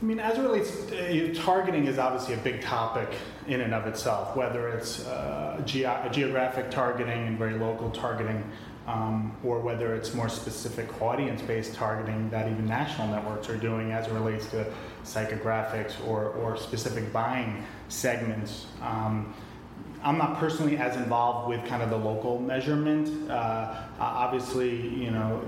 I 0.00 0.04
mean, 0.04 0.20
as 0.20 0.36
it 0.38 0.42
relates, 0.42 0.84
to, 0.86 1.30
uh, 1.30 1.34
targeting 1.42 1.86
is 1.86 1.98
obviously 1.98 2.34
a 2.34 2.38
big 2.38 2.60
topic 2.60 3.08
in 3.48 3.62
and 3.62 3.72
of 3.72 3.86
itself, 3.86 4.36
whether 4.36 4.68
it's 4.68 5.06
uh, 5.06 5.62
geo- 5.64 6.06
geographic 6.12 6.70
targeting 6.70 7.26
and 7.26 7.38
very 7.38 7.54
local 7.54 7.90
targeting, 7.90 8.44
um, 8.86 9.34
or 9.42 9.58
whether 9.60 9.94
it's 9.94 10.12
more 10.12 10.28
specific 10.28 11.00
audience 11.00 11.40
based 11.40 11.74
targeting 11.74 12.28
that 12.28 12.46
even 12.46 12.66
national 12.66 13.08
networks 13.08 13.48
are 13.48 13.56
doing 13.56 13.92
as 13.92 14.06
it 14.06 14.12
relates 14.12 14.46
to 14.48 14.66
psychographics 15.02 15.94
or, 16.06 16.28
or 16.28 16.58
specific 16.58 17.10
buying 17.10 17.64
segments. 17.88 18.66
Um, 18.82 19.34
I'm 20.02 20.18
not 20.18 20.36
personally 20.36 20.76
as 20.76 20.94
involved 20.96 21.48
with 21.48 21.64
kind 21.66 21.82
of 21.82 21.88
the 21.88 21.96
local 21.96 22.38
measurement. 22.38 23.30
Uh, 23.30 23.82
obviously, 23.98 24.88
you 24.88 25.10
know, 25.10 25.42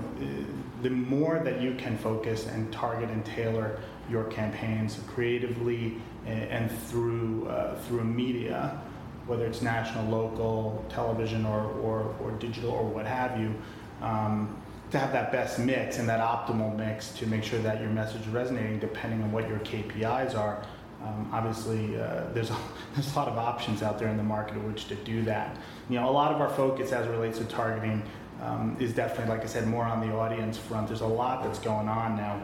the 0.81 0.89
more 0.89 1.39
that 1.43 1.61
you 1.61 1.75
can 1.75 1.97
focus 1.97 2.47
and 2.47 2.71
target 2.71 3.09
and 3.09 3.25
tailor 3.25 3.79
your 4.09 4.25
campaigns 4.25 4.99
creatively 5.07 5.95
and, 6.25 6.71
through 6.71 7.47
uh, 7.47 7.75
through 7.81 8.03
media, 8.03 8.79
whether 9.25 9.45
it's 9.45 9.61
national, 9.61 10.05
local, 10.09 10.83
television, 10.89 11.45
or, 11.45 11.71
or, 11.81 12.15
or 12.21 12.31
digital, 12.39 12.71
or 12.71 12.83
what 12.83 13.05
have 13.05 13.39
you, 13.39 13.53
um, 14.01 14.55
to 14.91 14.97
have 14.97 15.11
that 15.11 15.31
best 15.31 15.59
mix 15.59 15.99
and 15.99 16.09
that 16.09 16.19
optimal 16.19 16.75
mix 16.75 17.09
to 17.13 17.27
make 17.27 17.43
sure 17.43 17.59
that 17.59 17.79
your 17.79 17.89
message 17.89 18.21
is 18.21 18.27
resonating 18.27 18.79
depending 18.79 19.21
on 19.21 19.31
what 19.31 19.47
your 19.47 19.59
KPIs 19.59 20.35
are. 20.35 20.63
Um, 21.01 21.29
obviously, 21.31 21.99
uh, 21.99 22.25
there's, 22.33 22.49
a, 22.49 22.57
there's 22.93 23.13
a 23.13 23.15
lot 23.15 23.27
of 23.27 23.37
options 23.37 23.81
out 23.81 23.99
there 23.99 24.09
in 24.09 24.17
the 24.17 24.23
market 24.23 24.55
in 24.55 24.67
which 24.67 24.87
to 24.87 24.95
do 24.95 25.21
that. 25.23 25.57
You 25.89 25.99
know, 25.99 26.09
a 26.09 26.11
lot 26.11 26.33
of 26.33 26.41
our 26.41 26.49
focus 26.49 26.91
as 26.91 27.05
it 27.05 27.09
relates 27.09 27.37
to 27.37 27.45
targeting 27.45 28.03
um, 28.41 28.75
is 28.79 28.93
definitely, 28.93 29.33
like 29.33 29.43
I 29.43 29.47
said, 29.47 29.67
more 29.67 29.83
on 29.83 30.07
the 30.07 30.13
audience 30.15 30.57
front. 30.57 30.87
There's 30.87 31.01
a 31.01 31.07
lot 31.07 31.43
that's 31.43 31.59
going 31.59 31.87
on 31.87 32.15
now 32.15 32.41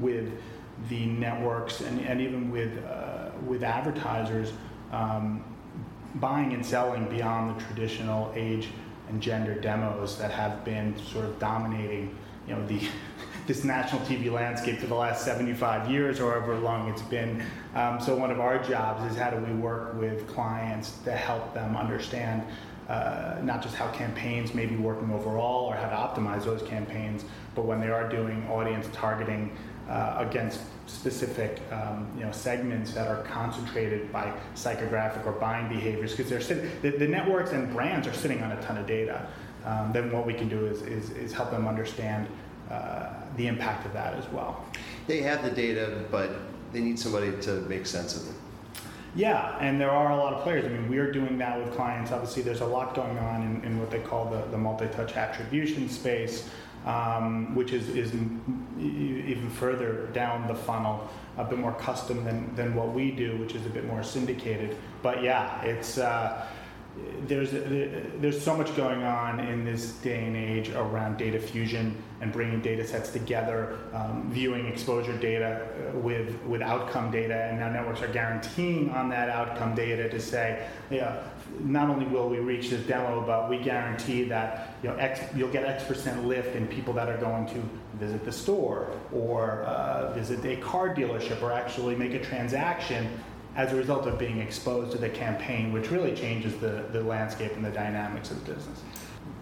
with 0.00 0.32
the 0.88 1.06
networks 1.06 1.80
and, 1.80 2.00
and 2.00 2.20
even 2.20 2.50
with, 2.50 2.84
uh, 2.84 3.30
with 3.46 3.62
advertisers 3.62 4.52
um, 4.92 5.44
buying 6.16 6.52
and 6.52 6.64
selling 6.64 7.08
beyond 7.08 7.58
the 7.58 7.64
traditional 7.64 8.32
age 8.34 8.68
and 9.08 9.20
gender 9.20 9.54
demos 9.54 10.18
that 10.18 10.30
have 10.30 10.64
been 10.64 10.96
sort 10.98 11.24
of 11.24 11.38
dominating, 11.38 12.16
you 12.48 12.54
know, 12.54 12.66
the 12.66 12.80
this 13.46 13.62
national 13.62 14.00
TV 14.02 14.30
landscape 14.30 14.78
for 14.78 14.86
the 14.88 14.94
last 14.94 15.24
75 15.24 15.88
years 15.88 16.18
or 16.18 16.32
however 16.32 16.56
long 16.58 16.88
it's 16.88 17.02
been. 17.02 17.44
Um, 17.76 18.00
so 18.00 18.16
one 18.16 18.32
of 18.32 18.40
our 18.40 18.58
jobs 18.58 19.08
is 19.12 19.16
how 19.16 19.30
do 19.30 19.36
we 19.36 19.52
work 19.54 19.94
with 19.94 20.26
clients 20.26 20.98
to 21.04 21.12
help 21.12 21.54
them 21.54 21.76
understand 21.76 22.42
uh, 22.88 23.36
not 23.42 23.62
just 23.62 23.74
how 23.74 23.90
campaigns 23.90 24.54
may 24.54 24.66
be 24.66 24.76
working 24.76 25.10
overall 25.12 25.64
or 25.66 25.74
how 25.74 25.88
to 25.88 26.20
optimize 26.20 26.44
those 26.44 26.62
campaigns, 26.62 27.24
but 27.54 27.64
when 27.64 27.80
they 27.80 27.88
are 27.88 28.08
doing 28.08 28.46
audience 28.48 28.88
targeting 28.92 29.56
uh, 29.88 30.16
against 30.18 30.60
specific 30.86 31.60
um, 31.72 32.08
you 32.16 32.24
know 32.24 32.30
segments 32.30 32.92
that 32.92 33.08
are 33.08 33.22
concentrated 33.22 34.12
by 34.12 34.32
psychographic 34.54 35.24
or 35.26 35.32
buying 35.32 35.68
behaviors. 35.68 36.12
Because 36.12 36.30
they're 36.30 36.40
sitting, 36.40 36.70
the, 36.82 36.90
the, 36.90 37.06
networks 37.06 37.52
and 37.52 37.72
brands 37.72 38.06
are 38.06 38.12
sitting 38.12 38.42
on 38.42 38.52
a 38.52 38.62
ton 38.62 38.78
of 38.78 38.86
data. 38.86 39.26
Um, 39.64 39.92
then 39.92 40.12
what 40.12 40.24
we 40.24 40.32
can 40.32 40.48
do 40.48 40.66
is, 40.66 40.82
is, 40.82 41.10
is 41.10 41.32
help 41.32 41.50
them 41.50 41.66
understand 41.66 42.28
uh, 42.70 43.08
the 43.36 43.48
impact 43.48 43.84
of 43.84 43.92
that 43.94 44.14
as 44.14 44.28
well. 44.28 44.64
They 45.08 45.22
have 45.22 45.42
the 45.42 45.50
data 45.50 46.04
but 46.10 46.30
they 46.72 46.80
need 46.80 46.98
somebody 46.98 47.32
to 47.42 47.60
make 47.62 47.86
sense 47.86 48.16
of 48.16 48.28
it 48.28 48.34
yeah, 49.16 49.56
and 49.60 49.80
there 49.80 49.90
are 49.90 50.12
a 50.12 50.16
lot 50.16 50.34
of 50.34 50.42
players. 50.42 50.64
I 50.64 50.68
mean, 50.68 50.88
we 50.88 50.98
are 50.98 51.10
doing 51.10 51.38
that 51.38 51.58
with 51.58 51.74
clients. 51.74 52.12
Obviously, 52.12 52.42
there's 52.42 52.60
a 52.60 52.66
lot 52.66 52.94
going 52.94 53.18
on 53.18 53.42
in, 53.42 53.64
in 53.64 53.80
what 53.80 53.90
they 53.90 54.00
call 54.00 54.26
the, 54.26 54.42
the 54.50 54.58
multi 54.58 54.86
touch 54.88 55.16
attribution 55.16 55.88
space, 55.88 56.48
um, 56.84 57.54
which 57.54 57.72
is, 57.72 57.88
is 57.88 58.12
even 58.78 59.50
further 59.50 60.06
down 60.12 60.46
the 60.46 60.54
funnel, 60.54 61.08
a 61.38 61.44
bit 61.44 61.58
more 61.58 61.72
custom 61.72 62.24
than, 62.24 62.54
than 62.54 62.74
what 62.74 62.92
we 62.92 63.10
do, 63.10 63.36
which 63.38 63.54
is 63.54 63.64
a 63.64 63.70
bit 63.70 63.86
more 63.86 64.02
syndicated. 64.02 64.76
But 65.02 65.22
yeah, 65.22 65.62
it's. 65.62 65.98
Uh, 65.98 66.46
there's 67.26 67.50
there's 67.50 68.40
so 68.40 68.56
much 68.56 68.74
going 68.76 69.02
on 69.02 69.40
in 69.40 69.64
this 69.64 69.92
day 69.94 70.24
and 70.24 70.36
age 70.36 70.70
around 70.70 71.16
data 71.16 71.38
fusion 71.38 71.96
and 72.20 72.32
bringing 72.32 72.60
data 72.60 72.86
sets 72.86 73.10
together, 73.10 73.78
um, 73.92 74.30
viewing 74.30 74.66
exposure 74.66 75.16
data 75.18 75.66
uh, 75.94 75.98
with 75.98 76.34
with 76.42 76.62
outcome 76.62 77.10
data, 77.10 77.34
and 77.44 77.58
now 77.58 77.68
networks 77.68 78.02
are 78.02 78.08
guaranteeing 78.08 78.90
on 78.90 79.08
that 79.10 79.28
outcome 79.28 79.74
data 79.74 80.08
to 80.08 80.20
say, 80.20 80.66
yeah, 80.90 81.22
not 81.60 81.90
only 81.90 82.06
will 82.06 82.28
we 82.28 82.38
reach 82.38 82.70
this 82.70 82.86
demo, 82.86 83.24
but 83.26 83.50
we 83.50 83.58
guarantee 83.58 84.24
that 84.24 84.74
you 84.82 84.88
know 84.88 84.96
X, 84.96 85.20
you'll 85.34 85.52
get 85.52 85.64
X 85.64 85.84
percent 85.84 86.24
lift 86.24 86.54
in 86.54 86.66
people 86.66 86.94
that 86.94 87.08
are 87.08 87.18
going 87.18 87.46
to 87.46 87.62
visit 87.98 88.24
the 88.24 88.32
store 88.32 88.90
or 89.12 89.62
uh, 89.62 90.12
visit 90.12 90.44
a 90.44 90.56
car 90.56 90.94
dealership 90.94 91.42
or 91.42 91.52
actually 91.52 91.94
make 91.94 92.14
a 92.14 92.22
transaction 92.22 93.08
as 93.56 93.72
a 93.72 93.76
result 93.76 94.06
of 94.06 94.18
being 94.18 94.38
exposed 94.38 94.92
to 94.92 94.98
the 94.98 95.08
campaign, 95.08 95.72
which 95.72 95.90
really 95.90 96.14
changes 96.14 96.54
the, 96.56 96.84
the 96.92 97.02
landscape 97.02 97.52
and 97.52 97.64
the 97.64 97.70
dynamics 97.70 98.30
of 98.30 98.44
the 98.44 98.54
business. 98.54 98.82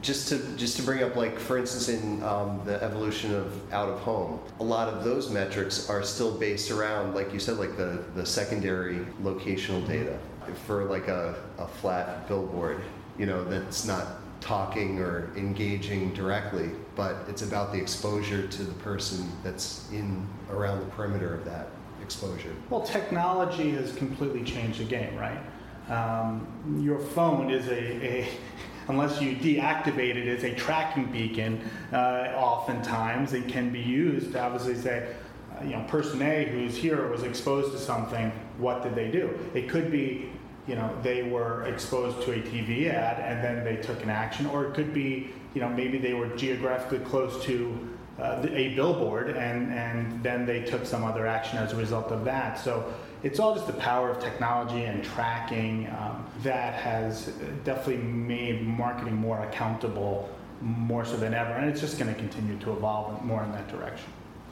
Just 0.01 0.29
to 0.29 0.39
just 0.57 0.77
to 0.77 0.83
bring 0.83 1.03
up, 1.03 1.17
like 1.17 1.39
for 1.39 1.59
instance, 1.59 1.89
in 1.89 2.23
um, 2.23 2.61
the 2.65 2.83
evolution 2.83 3.35
of 3.35 3.73
out 3.73 3.89
of 3.89 3.99
home, 4.01 4.39
a 4.61 4.65
lot 4.65 4.89
of 4.89 5.03
those 5.03 5.31
metrics 5.31 5.89
are 5.89 6.03
still 6.03 6.33
based 6.39 6.71
around, 6.71 7.15
like 7.15 7.33
you 7.33 7.41
said, 7.41 7.57
like 7.57 7.77
the 7.77 8.05
the 8.15 8.25
secondary 8.25 8.99
locational 9.23 9.87
data 9.87 10.19
for 10.67 10.85
like 10.85 11.09
a, 11.09 11.35
a 11.59 11.67
flat 11.67 12.29
billboard, 12.29 12.81
you 13.19 13.25
know, 13.25 13.45
that's 13.45 13.87
not 13.87 14.07
talking 14.41 14.99
or 14.99 15.31
engaging 15.37 16.13
directly, 16.13 16.71
but 16.95 17.17
it's 17.29 17.41
about 17.41 17.73
the 17.73 17.79
exposure 17.79 18.47
to 18.47 18.63
the 18.63 18.75
person 18.75 19.27
that's 19.43 19.91
in 19.91 20.27
around 20.51 20.81
the 20.81 20.87
perimeter 20.87 21.33
of 21.33 21.47
that 21.47 21.69
exposure? 22.05 22.55
Well, 22.71 22.83
technology 22.83 23.71
has 23.73 23.95
completely 23.95 24.45
changed 24.45 24.79
the 24.79 24.85
game, 24.85 25.17
right? 25.17 25.41
Um, 25.89 26.81
your 26.83 26.99
phone 26.99 27.51
is 27.51 27.67
a, 27.69 28.07
a 28.07 28.29
unless 28.89 29.21
you 29.21 29.35
deactivate 29.35 30.17
it 30.17 30.29
as 30.29 30.45
a 30.45 30.55
tracking 30.55 31.07
beacon, 31.11 31.61
uh, 31.93 32.33
oftentimes 32.37 33.33
it 33.33 33.49
can 33.49 33.71
be 33.71 33.81
used 33.81 34.33
to 34.33 34.41
obviously 34.41 34.75
say, 34.75 35.15
uh, 35.59 35.65
you 35.65 35.71
know, 35.71 35.83
person 35.85 36.21
A 36.21 36.45
who's 36.45 36.77
here 36.77 37.09
was 37.09 37.23
exposed 37.23 37.73
to 37.73 37.79
something, 37.79 38.31
what 38.59 38.83
did 38.83 38.95
they 38.95 39.11
do? 39.11 39.39
It 39.55 39.69
could 39.69 39.91
be, 39.91 40.31
you 40.67 40.75
know, 40.75 40.95
they 41.03 41.23
were 41.23 41.65
exposed 41.65 42.23
to 42.27 42.33
a 42.33 42.43
TV 42.43 42.91
ad 42.91 43.21
and 43.21 43.43
then 43.43 43.65
they 43.65 43.81
took 43.81 44.03
an 44.03 44.11
action, 44.11 44.47
or 44.47 44.67
it 44.67 44.75
could 44.75 44.93
be, 44.93 45.31
you 45.55 45.61
know, 45.61 45.69
maybe 45.69 45.99
they 45.99 46.15
were 46.15 46.29
geographically 46.37 46.99
close 47.01 47.43
to 47.45 47.94
uh, 48.19 48.47
a 48.51 48.75
billboard, 48.75 49.31
and, 49.31 49.73
and 49.73 50.23
then 50.23 50.47
they 50.47 50.63
took 50.63 50.87
some 50.87 51.05
other 51.05 51.27
action 51.27 51.59
as 51.59 51.73
a 51.73 51.77
result 51.77 52.09
of 52.13 52.25
that. 52.25 52.59
So 52.59 52.93
it's 53.23 53.41
all 53.41 53.55
just 53.55 53.67
the 53.67 53.73
power 53.73 54.11
of 54.11 54.21
technology 54.23 54.85
and 54.85 55.03
tracking 55.03 55.89
um, 55.99 56.25
that 56.43 56.75
has 56.75 57.33
definitely 57.65 58.03
made 58.05 58.67
marketing 58.67 59.17
more 59.17 59.43
accountable 59.45 60.29
more 60.61 61.05
so 61.05 61.17
than 61.17 61.35
ever, 61.35 61.53
and 61.53 61.69
it's 61.69 61.81
just 61.81 61.99
going 61.99 62.13
to 62.13 62.19
continue 62.19 62.59
to 62.59 62.73
evolve 62.73 63.23
more 63.25 63.43
in 63.43 63.53
that 63.53 63.69
direction. 63.69 64.07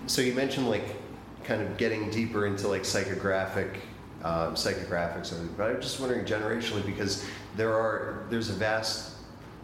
So 0.06 0.20
you 0.20 0.34
mentioned 0.34 0.68
like 0.68 0.96
kind 1.44 1.62
of 1.62 1.76
getting 1.76 2.10
deeper 2.10 2.46
into 2.46 2.68
like 2.68 2.82
psychographic 2.82 3.76
um, 4.24 4.54
psychographics, 4.54 5.34
but 5.56 5.70
I'm 5.70 5.80
just 5.80 5.98
wondering 5.98 6.24
generationally 6.24 6.84
because 6.86 7.24
there 7.56 7.72
are 7.72 8.24
there's 8.30 8.50
a 8.50 8.54
vast 8.54 9.16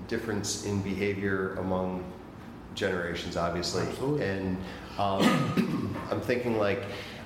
difference 0.06 0.64
in 0.64 0.82
behavior 0.82 1.54
among 1.54 2.04
generations, 2.78 3.36
obviously. 3.36 3.82
Absolutely. 3.82 4.26
And 4.26 4.56
um, 4.98 5.96
I'm 6.10 6.20
thinking 6.20 6.58
like 6.58 6.82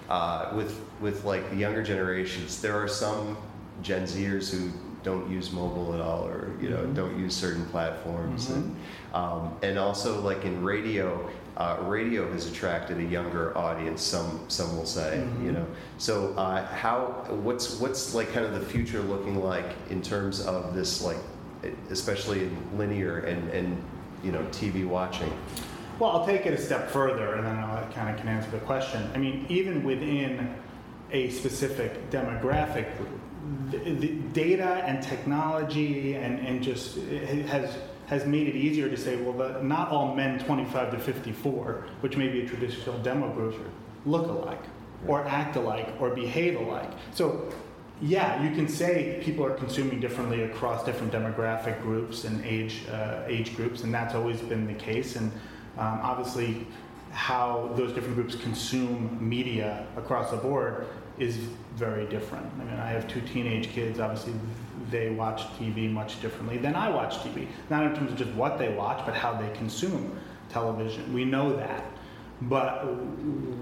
uh, 0.09 0.53
with 0.55 0.81
with 1.01 1.25
like 1.25 1.49
the 1.51 1.57
younger 1.57 1.83
generations, 1.83 2.61
there 2.61 2.77
are 2.77 2.89
some 2.89 3.37
Gen 3.83 4.05
Zers 4.05 4.51
who 4.51 4.71
don't 5.03 5.29
use 5.31 5.53
mobile 5.53 5.95
at 5.95 6.01
all, 6.01 6.27
or 6.27 6.53
you 6.61 6.71
know, 6.71 6.79
mm-hmm. 6.79 6.95
don't 6.95 7.19
use 7.19 7.35
certain 7.35 7.65
platforms, 7.67 8.49
mm-hmm. 8.49 8.61
and 8.61 8.77
um, 9.15 9.57
and 9.63 9.79
also 9.79 10.21
like 10.21 10.45
in 10.45 10.63
radio. 10.63 11.29
Uh, 11.55 11.77
radio 11.83 12.33
has 12.33 12.51
attracted 12.51 12.97
a 12.97 13.05
younger 13.05 13.57
audience. 13.59 14.01
Some 14.01 14.43
some 14.49 14.75
will 14.75 14.87
say, 14.87 15.23
mm-hmm. 15.23 15.45
you 15.45 15.53
know. 15.53 15.67
So 15.99 16.33
uh, 16.35 16.67
how 16.67 17.27
what's 17.29 17.79
what's 17.79 18.15
like 18.15 18.33
kind 18.33 18.47
of 18.47 18.55
the 18.55 18.65
future 18.65 19.03
looking 19.03 19.43
like 19.43 19.77
in 19.91 20.01
terms 20.01 20.41
of 20.41 20.75
this 20.75 21.03
like, 21.03 21.19
especially 21.91 22.45
in 22.45 22.79
linear 22.79 23.19
and 23.21 23.51
and 23.51 23.85
you 24.23 24.33
know 24.33 24.43
TV 24.45 24.87
watching? 24.87 25.33
Well, 25.99 26.11
I'll 26.11 26.27
take 26.27 26.47
it 26.47 26.55
a 26.55 26.61
step 26.61 26.91
further, 26.91 27.35
and 27.35 27.47
then 27.47 27.57
I 27.57 27.85
kind 27.95 28.11
of 28.11 28.17
can 28.17 28.29
answer 28.29 28.51
the 28.51 28.59
question. 28.59 29.09
I 29.15 29.19
mean, 29.19 29.47
even 29.49 29.85
within 29.85 30.55
a 31.11 31.31
specific 31.31 32.11
demographic 32.11 32.97
group, 32.97 33.21
the, 33.71 33.79
the 33.79 34.09
data 34.33 34.83
and 34.87 35.03
technology 35.03 36.15
and, 36.15 36.41
and 36.41 36.63
just 36.63 36.97
has 36.97 37.77
has 38.07 38.27
made 38.27 38.47
it 38.47 38.55
easier 38.55 38.91
to 38.91 38.97
say, 38.97 39.17
well, 39.17 39.33
the, 39.33 39.63
not 39.63 39.89
all 39.89 40.15
men 40.15 40.39
25 40.41 40.91
to 40.91 40.99
54, 40.99 41.87
which 42.01 42.17
may 42.17 42.29
be 42.29 42.43
a 42.43 42.47
traditional 42.47 42.99
demo 42.99 43.33
group, 43.33 43.55
look 44.05 44.27
alike, 44.27 44.63
or 45.07 45.25
act 45.25 45.57
alike, 45.57 45.89
or 45.99 46.11
behave 46.11 46.57
alike. 46.57 46.91
So 47.15 47.51
yeah, 48.01 48.43
you 48.43 48.55
can 48.55 48.67
say 48.67 49.21
people 49.23 49.45
are 49.45 49.55
consuming 49.55 50.01
differently 50.01 50.43
across 50.43 50.85
different 50.85 51.13
demographic 51.13 51.81
groups 51.83 52.25
and 52.25 52.45
age 52.45 52.83
uh, 52.91 53.23
age 53.27 53.55
groups, 53.57 53.85
and 53.85 53.95
that's 53.95 54.15
always 54.15 54.41
been 54.41 54.67
the 54.67 54.75
case. 54.75 55.17
And 55.17 55.31
um, 55.79 56.01
obviously, 56.03 56.67
how 57.13 57.71
those 57.77 57.93
different 57.93 58.17
groups 58.17 58.35
consume 58.35 59.17
media 59.21 59.87
across 59.97 60.31
the 60.31 60.37
board 60.37 60.87
is 61.19 61.37
very 61.77 62.07
different. 62.07 62.47
I 62.61 62.65
mean, 62.65 62.81
I 62.81 62.89
have 62.89 63.07
two 63.07 63.21
teenage 63.21 63.69
kids. 63.69 64.01
Obviously, 64.01 64.35
they 64.91 65.11
watch 65.11 65.43
TV 65.59 65.91
much 65.91 66.21
differently 66.21 66.59
than 66.59 66.75
I 66.75 66.91
watch 66.91 67.19
TV. 67.19 67.47
Not 67.71 67.85
in 67.85 67.95
terms 67.95 68.13
of 68.13 68.19
just 68.19 68.31
what 68.33 68.59
they 68.59 68.73
watch, 68.75 69.05
but 69.07 69.15
how 69.15 69.35
they 69.35 69.51
consume 69.57 70.19
television. 70.49 71.13
We 71.13 71.25
know 71.25 71.55
that. 71.57 71.85
But 72.49 72.85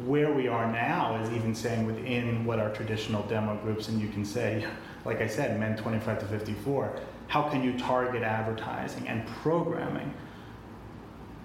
where 0.06 0.32
we 0.32 0.48
are 0.48 0.70
now 0.70 1.20
is 1.22 1.30
even 1.30 1.54
saying 1.54 1.86
within 1.86 2.44
what 2.44 2.58
are 2.58 2.72
traditional 2.72 3.22
demo 3.24 3.56
groups, 3.56 3.88
and 3.88 4.00
you 4.00 4.08
can 4.08 4.24
say, 4.24 4.66
like 5.04 5.20
I 5.20 5.26
said, 5.26 5.58
men 5.58 5.76
25 5.76 6.20
to 6.20 6.26
54, 6.26 6.98
how 7.28 7.48
can 7.48 7.62
you 7.62 7.78
target 7.78 8.22
advertising 8.22 9.06
and 9.08 9.26
programming 9.42 10.12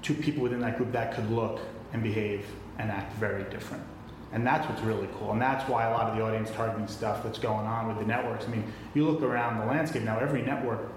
to 0.04 0.14
people 0.14 0.44
within 0.44 0.62
that 0.62 0.78
group 0.78 0.92
that 0.94 1.14
could 1.14 1.30
look 1.30 1.60
and 1.94 2.02
behave 2.02 2.46
and 2.78 2.90
act 2.90 3.14
very 3.18 3.44
different? 3.46 3.84
And 4.32 4.46
that's 4.46 4.68
what's 4.68 4.82
really 4.82 5.08
cool. 5.18 5.32
And 5.32 5.42
that's 5.42 5.68
why 5.70 5.86
a 5.86 5.92
lot 5.92 6.08
of 6.10 6.18
the 6.18 6.24
audience 6.24 6.52
targeting 6.52 6.88
stuff 6.88 7.24
that's 7.24 7.40
going 7.40 7.66
on 7.66 7.88
with 7.88 8.00
the 8.00 8.06
networks. 8.06 8.46
I 8.46 8.50
mean, 8.50 8.72
you 8.94 9.06
look 9.06 9.22
around 9.22 9.60
the 9.60 9.66
landscape 9.66 10.04
now, 10.04 10.20
every 10.20 10.42
network, 10.42 10.92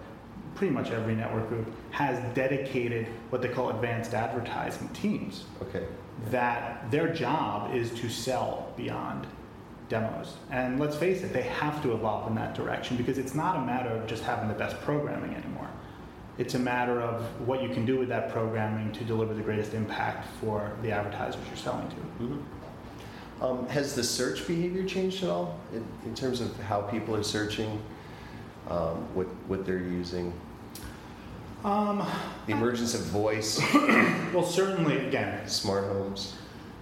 pretty 0.55 0.73
much 0.73 0.91
every 0.91 1.15
network 1.15 1.49
group, 1.49 1.73
has 1.91 2.19
dedicated 2.35 3.07
what 3.31 3.43
they 3.43 3.49
call 3.49 3.71
advanced 3.71 4.15
advertising 4.15 4.89
teams. 4.89 5.45
Okay 5.63 5.87
that 6.27 6.91
their 6.91 7.13
job 7.13 7.75
is 7.75 7.91
to 8.01 8.09
sell 8.09 8.73
beyond 8.77 9.27
demos. 9.89 10.37
And 10.51 10.79
let's 10.79 10.97
face 10.97 11.23
it, 11.23 11.33
they 11.33 11.43
have 11.43 11.83
to 11.83 11.93
evolve 11.93 12.29
in 12.29 12.35
that 12.35 12.55
direction 12.55 12.97
because 12.97 13.19
it's 13.19 13.35
not 13.35 13.57
a 13.57 13.61
matter 13.61 13.91
of 13.91 14.07
just 14.07 14.23
having 14.23 14.49
the 14.49 14.55
best 14.55 14.81
programming 14.83 15.35
anymore. 15.35 15.69
It's 16.37 16.55
a 16.55 16.59
matter 16.59 17.01
of 17.01 17.23
what 17.47 17.63
you 17.63 17.69
can 17.69 17.85
do 17.85 17.99
with 17.99 18.09
that 18.11 18.31
programming 18.31 18.93
to 18.93 19.05
deliver 19.05 19.35
the 19.35 19.43
greatest 19.43 19.75
impact 19.75 20.29
for 20.41 20.73
the 20.83 20.93
advertisers 20.93 21.41
you're 21.49 21.57
selling 21.57 21.89
to. 21.89 21.97
Mm-hmm. 21.97 23.43
Um, 23.43 23.69
has 23.69 23.95
the 23.95 24.03
search 24.03 24.47
behavior 24.47 24.85
changed 24.85 25.23
at 25.23 25.31
all 25.31 25.59
in, 25.73 25.85
in 26.05 26.15
terms 26.15 26.41
of 26.41 26.57
how 26.61 26.83
people 26.83 27.15
are 27.15 27.23
searching, 27.23 27.81
um, 28.69 28.97
what, 29.15 29.27
what 29.47 29.65
they're 29.65 29.79
using? 29.79 30.33
Um, 31.65 32.07
the 32.47 32.53
emergence 32.53 32.95
of 32.95 33.01
voice. 33.03 33.61
well, 34.33 34.45
certainly, 34.45 35.07
again, 35.07 35.47
smart 35.49 35.85
homes. 35.85 36.35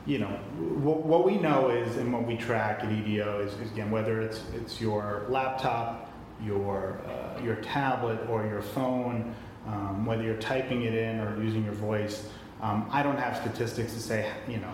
You 0.05 0.19
know, 0.19 0.29
what, 0.59 1.03
what 1.03 1.25
we 1.25 1.37
know 1.39 1.71
is, 1.71 1.97
and 1.97 2.13
what 2.13 2.27
we 2.27 2.37
track 2.37 2.85
at 2.85 2.93
EDO 2.93 3.41
is, 3.41 3.55
is, 3.55 3.73
again, 3.73 3.91
whether 3.91 4.21
it's 4.21 4.41
it's 4.55 4.81
your 4.81 5.27
laptop, 5.29 6.11
your 6.45 7.01
uh, 7.09 7.43
your 7.43 7.57
tablet 7.57 8.21
or 8.29 8.47
your 8.47 8.63
phone, 8.63 9.35
um, 9.67 10.07
whether 10.07 10.23
you're 10.23 10.37
typing 10.37 10.83
it 10.83 10.95
in 10.95 11.21
or 11.21 11.43
using 11.43 11.65
your 11.65 11.75
voice. 11.75 12.29
Um, 12.61 12.89
I 12.91 13.03
don't 13.03 13.19
have 13.19 13.37
statistics 13.37 13.95
to 13.95 14.01
say, 14.01 14.31
you 14.47 14.59
know, 14.59 14.73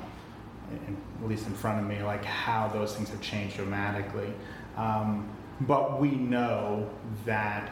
in, 0.86 0.96
at 1.22 1.28
least 1.28 1.46
in 1.46 1.54
front 1.54 1.80
of 1.80 1.86
me, 1.86 2.02
like 2.02 2.24
how 2.24 2.68
those 2.68 2.94
things 2.94 3.08
have 3.10 3.20
changed 3.20 3.56
dramatically. 3.56 4.32
Um, 4.76 5.30
but 5.62 6.00
we 6.00 6.10
know 6.10 6.90
that 7.24 7.70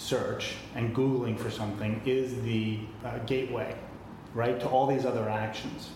search 0.00 0.54
and 0.74 0.96
Googling 0.96 1.38
for 1.38 1.50
something 1.50 2.00
is 2.06 2.40
the 2.42 2.78
uh, 3.04 3.18
gateway, 3.26 3.76
right, 4.34 4.58
to 4.58 4.66
all 4.66 4.86
these 4.86 5.04
other 5.04 5.28
actions. 5.28 5.90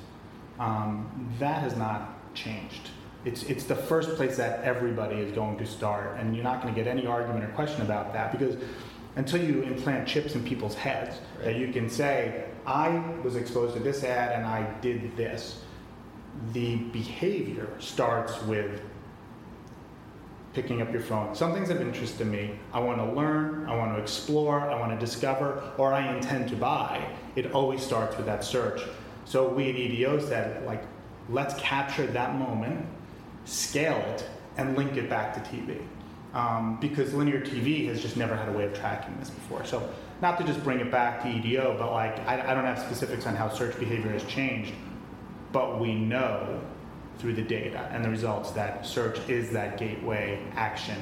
Um, 0.58 1.32
that 1.38 1.62
has 1.62 1.74
not 1.76 2.34
changed. 2.34 2.90
It's, 3.24 3.44
it's 3.44 3.64
the 3.64 3.74
first 3.74 4.16
place 4.16 4.36
that 4.36 4.62
everybody 4.62 5.16
is 5.16 5.32
going 5.32 5.56
to 5.56 5.66
start, 5.66 6.18
and 6.18 6.34
you're 6.36 6.44
not 6.44 6.62
going 6.62 6.74
to 6.74 6.78
get 6.78 6.86
any 6.86 7.06
argument 7.06 7.44
or 7.44 7.48
question 7.48 7.80
about 7.80 8.12
that 8.12 8.30
because 8.30 8.56
until 9.16 9.42
you 9.42 9.62
implant 9.62 10.06
chips 10.06 10.34
in 10.34 10.44
people's 10.44 10.74
heads, 10.74 11.16
right. 11.36 11.46
that 11.46 11.56
you 11.56 11.72
can 11.72 11.88
say, 11.88 12.44
I 12.66 12.98
was 13.22 13.36
exposed 13.36 13.74
to 13.74 13.80
this 13.80 14.04
ad 14.04 14.32
and 14.32 14.44
I 14.44 14.70
did 14.80 15.16
this, 15.16 15.62
the 16.52 16.76
behavior 16.76 17.68
starts 17.78 18.40
with 18.42 18.82
picking 20.54 20.80
up 20.80 20.92
your 20.92 21.02
phone. 21.02 21.34
Something's 21.34 21.68
of 21.70 21.80
interest 21.80 22.18
to 22.18 22.24
me. 22.24 22.52
I 22.72 22.78
want 22.78 22.98
to 22.98 23.12
learn, 23.12 23.66
I 23.68 23.76
want 23.76 23.94
to 23.96 24.00
explore, 24.00 24.60
I 24.60 24.78
want 24.78 24.98
to 24.98 25.04
discover, 25.04 25.62
or 25.76 25.92
I 25.92 26.14
intend 26.14 26.48
to 26.50 26.56
buy. 26.56 27.06
It 27.34 27.52
always 27.52 27.82
starts 27.82 28.16
with 28.16 28.26
that 28.26 28.44
search. 28.44 28.82
So 29.24 29.48
we 29.48 29.68
at 29.68 29.74
EDO 29.74 30.20
said, 30.20 30.64
like, 30.64 30.82
let's 31.28 31.54
capture 31.54 32.06
that 32.06 32.36
moment, 32.36 32.86
scale 33.44 33.96
it, 33.96 34.28
and 34.56 34.76
link 34.76 34.96
it 34.96 35.10
back 35.10 35.34
to 35.34 35.50
TV. 35.50 35.82
Um, 36.34 36.78
because 36.80 37.14
linear 37.14 37.40
TV 37.40 37.86
has 37.88 38.00
just 38.00 38.16
never 38.16 38.36
had 38.36 38.48
a 38.48 38.52
way 38.52 38.64
of 38.64 38.74
tracking 38.74 39.16
this 39.18 39.30
before. 39.30 39.64
So 39.64 39.88
not 40.20 40.38
to 40.38 40.44
just 40.44 40.62
bring 40.64 40.80
it 40.80 40.90
back 40.90 41.22
to 41.22 41.28
EDO, 41.28 41.76
but 41.78 41.92
like 41.92 42.18
I, 42.28 42.50
I 42.50 42.54
don't 42.54 42.64
have 42.64 42.78
specifics 42.78 43.26
on 43.26 43.34
how 43.36 43.48
search 43.48 43.78
behavior 43.78 44.10
has 44.10 44.24
changed, 44.24 44.72
but 45.52 45.80
we 45.80 45.94
know 45.94 46.60
through 47.18 47.34
the 47.34 47.42
data 47.42 47.88
and 47.92 48.04
the 48.04 48.10
results 48.10 48.50
that 48.52 48.84
search 48.86 49.18
is 49.28 49.50
that 49.50 49.78
gateway 49.78 50.40
action 50.54 50.96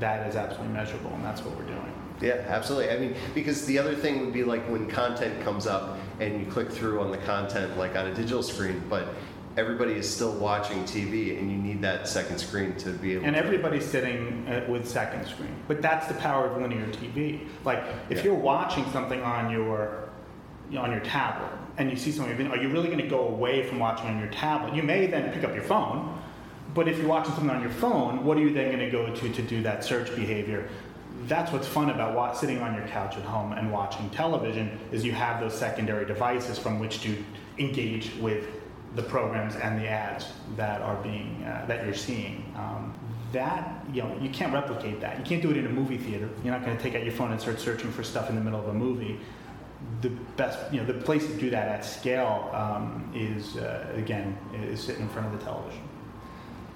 that 0.00 0.26
is 0.26 0.36
absolutely 0.36 0.74
measurable, 0.74 1.10
and 1.14 1.24
that's 1.24 1.42
what 1.42 1.56
we're 1.56 1.66
doing. 1.66 1.92
Yeah, 2.20 2.44
absolutely. 2.48 2.90
I 2.90 2.98
mean, 2.98 3.14
because 3.34 3.66
the 3.66 3.78
other 3.78 3.94
thing 3.94 4.20
would 4.20 4.32
be 4.32 4.44
like 4.44 4.66
when 4.70 4.88
content 4.88 5.42
comes 5.42 5.66
up 5.66 5.98
and 6.18 6.40
you 6.40 6.50
click 6.50 6.70
through 6.70 7.00
on 7.00 7.10
the 7.10 7.18
content 7.18 7.76
like 7.76 7.94
on 7.94 8.06
a 8.06 8.14
digital 8.14 8.42
screen, 8.42 8.82
but 8.88 9.08
everybody 9.56 9.92
is 9.92 10.12
still 10.12 10.32
watching 10.32 10.82
TV 10.84 11.38
and 11.38 11.50
you 11.50 11.56
need 11.56 11.80
that 11.82 12.08
second 12.08 12.38
screen 12.38 12.74
to 12.76 12.90
be 12.90 13.14
able 13.14 13.24
and 13.24 13.34
to. 13.34 13.42
everybody's 13.42 13.84
sitting 13.84 14.46
uh, 14.48 14.64
with 14.68 14.88
second 14.88 15.26
screen. 15.26 15.54
But 15.68 15.82
that's 15.82 16.06
the 16.08 16.14
power 16.14 16.46
of 16.46 16.60
linear 16.60 16.86
TV. 16.88 17.46
Like 17.64 17.84
if 18.08 18.18
yeah. 18.18 18.24
you're 18.24 18.34
watching 18.34 18.90
something 18.92 19.22
on 19.22 19.50
your 19.50 20.05
you 20.70 20.76
know, 20.76 20.82
on 20.82 20.90
your 20.90 21.00
tablet 21.00 21.50
and 21.78 21.90
you 21.90 21.96
see 21.96 22.10
something, 22.10 22.46
are 22.48 22.56
you 22.56 22.68
really 22.68 22.88
going 22.88 23.00
to 23.00 23.06
go 23.06 23.28
away 23.28 23.66
from 23.66 23.78
watching 23.78 24.06
on 24.06 24.18
your 24.18 24.28
tablet? 24.28 24.74
You 24.74 24.82
may 24.82 25.06
then 25.06 25.32
pick 25.32 25.44
up 25.44 25.54
your 25.54 25.62
phone, 25.62 26.18
but 26.74 26.88
if 26.88 26.98
you're 26.98 27.08
watching 27.08 27.34
something 27.34 27.50
on 27.50 27.60
your 27.60 27.70
phone, 27.70 28.24
what 28.24 28.36
are 28.36 28.40
you 28.40 28.52
then 28.52 28.66
going 28.66 28.78
to 28.78 28.90
go 28.90 29.14
to 29.14 29.32
to 29.32 29.42
do 29.42 29.62
that 29.62 29.84
search 29.84 30.14
behavior? 30.16 30.68
That's 31.26 31.52
what's 31.52 31.66
fun 31.66 31.90
about 31.90 32.36
sitting 32.36 32.60
on 32.60 32.74
your 32.74 32.86
couch 32.88 33.16
at 33.16 33.22
home 33.22 33.52
and 33.52 33.72
watching 33.72 34.08
television 34.10 34.78
is 34.92 35.04
you 35.04 35.12
have 35.12 35.40
those 35.40 35.56
secondary 35.56 36.04
devices 36.04 36.58
from 36.58 36.78
which 36.78 37.00
to 37.02 37.24
engage 37.58 38.14
with 38.16 38.46
the 38.94 39.02
programs 39.02 39.56
and 39.56 39.78
the 39.80 39.88
ads 39.88 40.32
that 40.56 40.80
are 40.80 40.96
being 41.02 41.42
uh, 41.44 41.64
that 41.66 41.84
you're 41.84 41.94
seeing. 41.94 42.52
Um, 42.56 42.94
that 43.32 43.84
you 43.92 44.02
know 44.02 44.16
you 44.20 44.30
can't 44.30 44.52
replicate 44.52 45.00
that. 45.00 45.18
You 45.18 45.24
can't 45.24 45.42
do 45.42 45.50
it 45.50 45.56
in 45.56 45.66
a 45.66 45.70
movie 45.70 45.98
theater. 45.98 46.28
You're 46.42 46.52
not 46.52 46.64
going 46.64 46.76
to 46.76 46.82
take 46.82 46.94
out 46.94 47.02
your 47.02 47.12
phone 47.12 47.32
and 47.32 47.40
start 47.40 47.60
searching 47.60 47.90
for 47.90 48.02
stuff 48.02 48.30
in 48.30 48.36
the 48.36 48.40
middle 48.40 48.60
of 48.60 48.68
a 48.68 48.72
movie 48.72 49.18
the 50.00 50.10
best, 50.36 50.72
you 50.72 50.80
know, 50.80 50.86
the 50.86 50.94
place 50.94 51.26
to 51.26 51.34
do 51.34 51.50
that 51.50 51.68
at 51.68 51.84
scale 51.84 52.50
um, 52.52 53.10
is, 53.14 53.56
uh, 53.56 53.92
again, 53.94 54.36
is 54.54 54.80
sitting 54.80 55.02
in 55.02 55.08
front 55.08 55.32
of 55.32 55.38
the 55.38 55.44
television. 55.44 55.82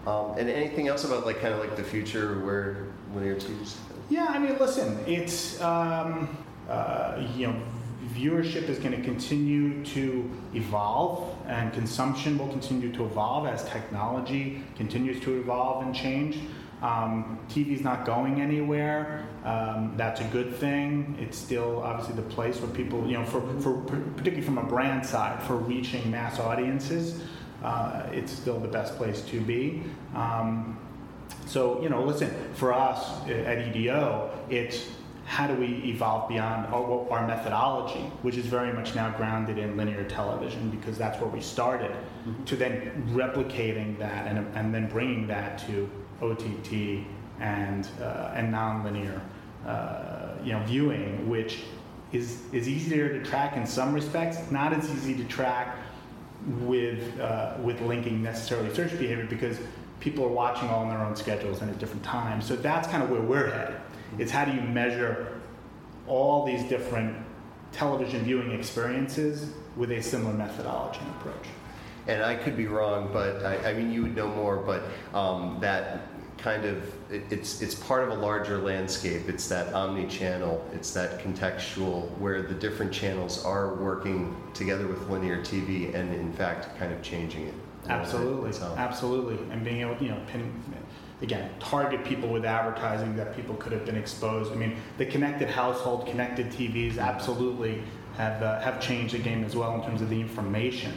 Um, 0.06 0.38
and 0.38 0.48
anything 0.48 0.88
else 0.88 1.04
about 1.04 1.26
like 1.26 1.40
kind 1.40 1.52
of 1.52 1.60
like 1.60 1.76
the 1.76 1.84
future 1.84 2.40
where 2.40 2.86
linear 3.14 3.36
TVs? 3.36 3.76
Yeah, 4.08 4.26
I 4.28 4.38
mean, 4.38 4.56
listen, 4.58 4.98
it's 5.06 5.60
um, 5.60 6.36
uh, 6.68 7.22
you 7.36 7.48
know, 7.48 7.62
viewership 8.14 8.68
is 8.68 8.78
going 8.78 8.96
to 8.96 9.02
continue 9.02 9.84
to 9.84 10.28
evolve, 10.54 11.36
and 11.46 11.72
consumption 11.72 12.38
will 12.38 12.48
continue 12.48 12.90
to 12.92 13.04
evolve 13.04 13.46
as 13.46 13.64
technology 13.68 14.62
continues 14.76 15.20
to 15.20 15.38
evolve 15.38 15.84
and 15.84 15.94
change. 15.94 16.38
Um, 16.82 17.38
TV's 17.48 17.82
not 17.82 18.06
going 18.06 18.40
anywhere. 18.40 19.26
Um, 19.44 19.94
that's 19.96 20.20
a 20.20 20.24
good 20.24 20.54
thing. 20.56 21.16
It's 21.20 21.36
still 21.36 21.82
obviously 21.82 22.14
the 22.14 22.28
place 22.30 22.58
where 22.60 22.70
people, 22.70 23.06
you 23.06 23.18
know, 23.18 23.24
for, 23.24 23.40
for 23.60 23.74
particularly 23.74 24.42
from 24.42 24.58
a 24.58 24.64
brand 24.64 25.04
side, 25.04 25.42
for 25.42 25.56
reaching 25.56 26.10
mass 26.10 26.38
audiences, 26.38 27.22
uh, 27.62 28.06
it's 28.12 28.32
still 28.32 28.58
the 28.58 28.68
best 28.68 28.96
place 28.96 29.20
to 29.22 29.40
be. 29.40 29.82
Um, 30.14 30.78
so, 31.46 31.82
you 31.82 31.88
know, 31.88 32.02
listen, 32.02 32.30
for 32.54 32.72
us 32.72 33.26
at 33.28 33.58
EDO, 33.58 34.30
it's 34.48 34.88
how 35.26 35.46
do 35.46 35.54
we 35.54 35.66
evolve 35.84 36.28
beyond 36.28 36.66
our, 36.74 37.08
our, 37.10 37.26
methodology, 37.26 38.00
which 38.22 38.36
is 38.36 38.46
very 38.46 38.72
much 38.72 38.96
now 38.96 39.10
grounded 39.10 39.58
in 39.58 39.76
linear 39.76 40.02
television 40.04 40.70
because 40.70 40.98
that's 40.98 41.20
where 41.20 41.30
we 41.30 41.40
started, 41.40 41.92
mm-hmm. 41.92 42.44
to 42.44 42.56
then 42.56 43.08
replicating 43.12 43.96
that 43.98 44.26
and, 44.26 44.38
and 44.56 44.74
then 44.74 44.88
bringing 44.88 45.28
that 45.28 45.56
to 45.66 45.88
OTT 46.22 47.04
and 47.40 47.88
uh, 48.00 48.32
and 48.34 48.52
nonlinear 48.52 49.20
uh, 49.66 50.34
you 50.44 50.52
know 50.52 50.62
viewing, 50.64 51.28
which 51.28 51.60
is 52.12 52.42
is 52.52 52.68
easier 52.68 53.08
to 53.08 53.24
track 53.24 53.56
in 53.56 53.66
some 53.66 53.92
respects, 53.94 54.50
not 54.50 54.72
as 54.72 54.90
easy 54.90 55.14
to 55.14 55.24
track 55.24 55.76
with 56.46 57.18
uh, 57.20 57.54
with 57.62 57.80
linking 57.82 58.22
necessarily 58.22 58.72
search 58.74 58.90
behavior 58.98 59.26
because 59.26 59.58
people 60.00 60.24
are 60.24 60.28
watching 60.28 60.68
all 60.68 60.82
in 60.82 60.88
their 60.88 61.00
own 61.00 61.14
schedules 61.14 61.60
and 61.60 61.70
at 61.70 61.78
different 61.78 62.02
times. 62.02 62.46
So 62.46 62.56
that's 62.56 62.88
kind 62.88 63.02
of 63.02 63.10
where 63.10 63.20
we're 63.20 63.50
headed. 63.50 63.76
It's 64.18 64.30
how 64.30 64.44
do 64.44 64.52
you 64.52 64.62
measure 64.62 65.40
all 66.06 66.46
these 66.46 66.64
different 66.64 67.16
television 67.72 68.24
viewing 68.24 68.50
experiences 68.52 69.52
with 69.76 69.92
a 69.92 70.02
similar 70.02 70.32
methodology 70.32 70.98
and 71.00 71.10
approach 71.10 71.46
and 72.10 72.24
I 72.24 72.34
could 72.34 72.56
be 72.56 72.66
wrong, 72.66 73.08
but 73.12 73.44
I, 73.44 73.70
I 73.70 73.74
mean, 73.74 73.92
you 73.92 74.02
would 74.02 74.16
know 74.16 74.28
more, 74.28 74.56
but 74.56 74.82
um, 75.16 75.58
that 75.60 76.08
kind 76.38 76.64
of, 76.64 76.82
it, 77.12 77.22
it's, 77.30 77.62
it's 77.62 77.74
part 77.74 78.02
of 78.02 78.10
a 78.10 78.20
larger 78.20 78.58
landscape. 78.58 79.28
It's 79.28 79.48
that 79.48 79.72
omni-channel, 79.72 80.64
it's 80.74 80.92
that 80.94 81.20
contextual 81.20 82.10
where 82.18 82.42
the 82.42 82.54
different 82.54 82.92
channels 82.92 83.44
are 83.44 83.76
working 83.76 84.36
together 84.54 84.88
with 84.88 85.08
linear 85.08 85.38
TV 85.38 85.94
and 85.94 86.12
in 86.12 86.32
fact 86.32 86.76
kind 86.78 86.92
of 86.92 87.00
changing 87.00 87.46
it. 87.46 87.54
Absolutely, 87.88 88.52
so. 88.52 88.74
absolutely. 88.76 89.38
And 89.52 89.64
being 89.64 89.80
able, 89.80 89.96
you 90.02 90.10
know, 90.10 90.20
pin, 90.26 90.52
again, 91.22 91.50
target 91.60 92.04
people 92.04 92.28
with 92.28 92.44
advertising 92.44 93.14
that 93.16 93.36
people 93.36 93.54
could 93.54 93.72
have 93.72 93.86
been 93.86 93.96
exposed. 93.96 94.52
I 94.52 94.56
mean, 94.56 94.76
the 94.98 95.06
connected 95.06 95.48
household, 95.48 96.06
connected 96.06 96.50
TVs 96.50 96.98
absolutely 96.98 97.82
have, 98.16 98.42
uh, 98.42 98.60
have 98.60 98.80
changed 98.80 99.14
the 99.14 99.18
game 99.18 99.44
as 99.44 99.54
well 99.54 99.74
in 99.76 99.82
terms 99.82 100.02
of 100.02 100.10
the 100.10 100.20
information 100.20 100.92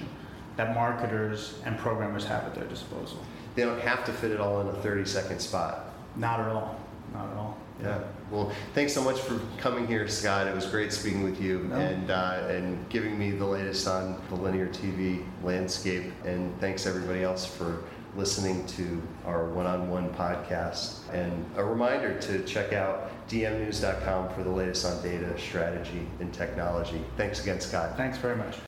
that 0.55 0.73
marketers 0.73 1.59
and 1.65 1.77
programmers 1.77 2.25
have 2.25 2.43
at 2.43 2.55
their 2.55 2.65
disposal. 2.65 3.19
They 3.55 3.63
don't 3.63 3.81
have 3.81 4.03
to 4.05 4.13
fit 4.13 4.31
it 4.31 4.39
all 4.39 4.61
in 4.61 4.67
a 4.67 4.73
30 4.73 5.05
second 5.05 5.39
spot. 5.39 5.85
Not 6.15 6.39
at 6.39 6.47
all. 6.47 6.79
Not 7.13 7.29
at 7.29 7.37
all. 7.37 7.57
Yeah. 7.81 7.99
Well, 8.31 8.51
thanks 8.73 8.93
so 8.93 9.03
much 9.03 9.19
for 9.19 9.39
coming 9.57 9.87
here, 9.87 10.07
Scott. 10.07 10.47
It 10.47 10.55
was 10.55 10.65
great 10.65 10.93
speaking 10.93 11.23
with 11.23 11.41
you 11.41 11.59
no. 11.69 11.75
and 11.75 12.11
uh, 12.11 12.47
and 12.49 12.87
giving 12.89 13.17
me 13.17 13.31
the 13.31 13.45
latest 13.45 13.87
on 13.87 14.21
the 14.29 14.35
linear 14.35 14.67
TV 14.67 15.25
landscape. 15.43 16.11
And 16.25 16.57
thanks 16.59 16.85
everybody 16.85 17.23
else 17.23 17.45
for 17.45 17.83
listening 18.15 18.65
to 18.67 19.01
our 19.25 19.45
one-on-one 19.49 20.13
podcast. 20.13 20.99
And 21.11 21.45
a 21.57 21.63
reminder 21.63 22.19
to 22.21 22.43
check 22.43 22.73
out 22.73 23.09
dmnews.com 23.27 24.29
for 24.33 24.43
the 24.43 24.51
latest 24.51 24.85
on 24.85 25.01
data, 25.01 25.37
strategy, 25.39 26.07
and 26.19 26.31
technology. 26.33 27.01
Thanks 27.17 27.41
again, 27.41 27.59
Scott. 27.59 27.97
Thanks 27.97 28.17
very 28.17 28.35
much. 28.35 28.57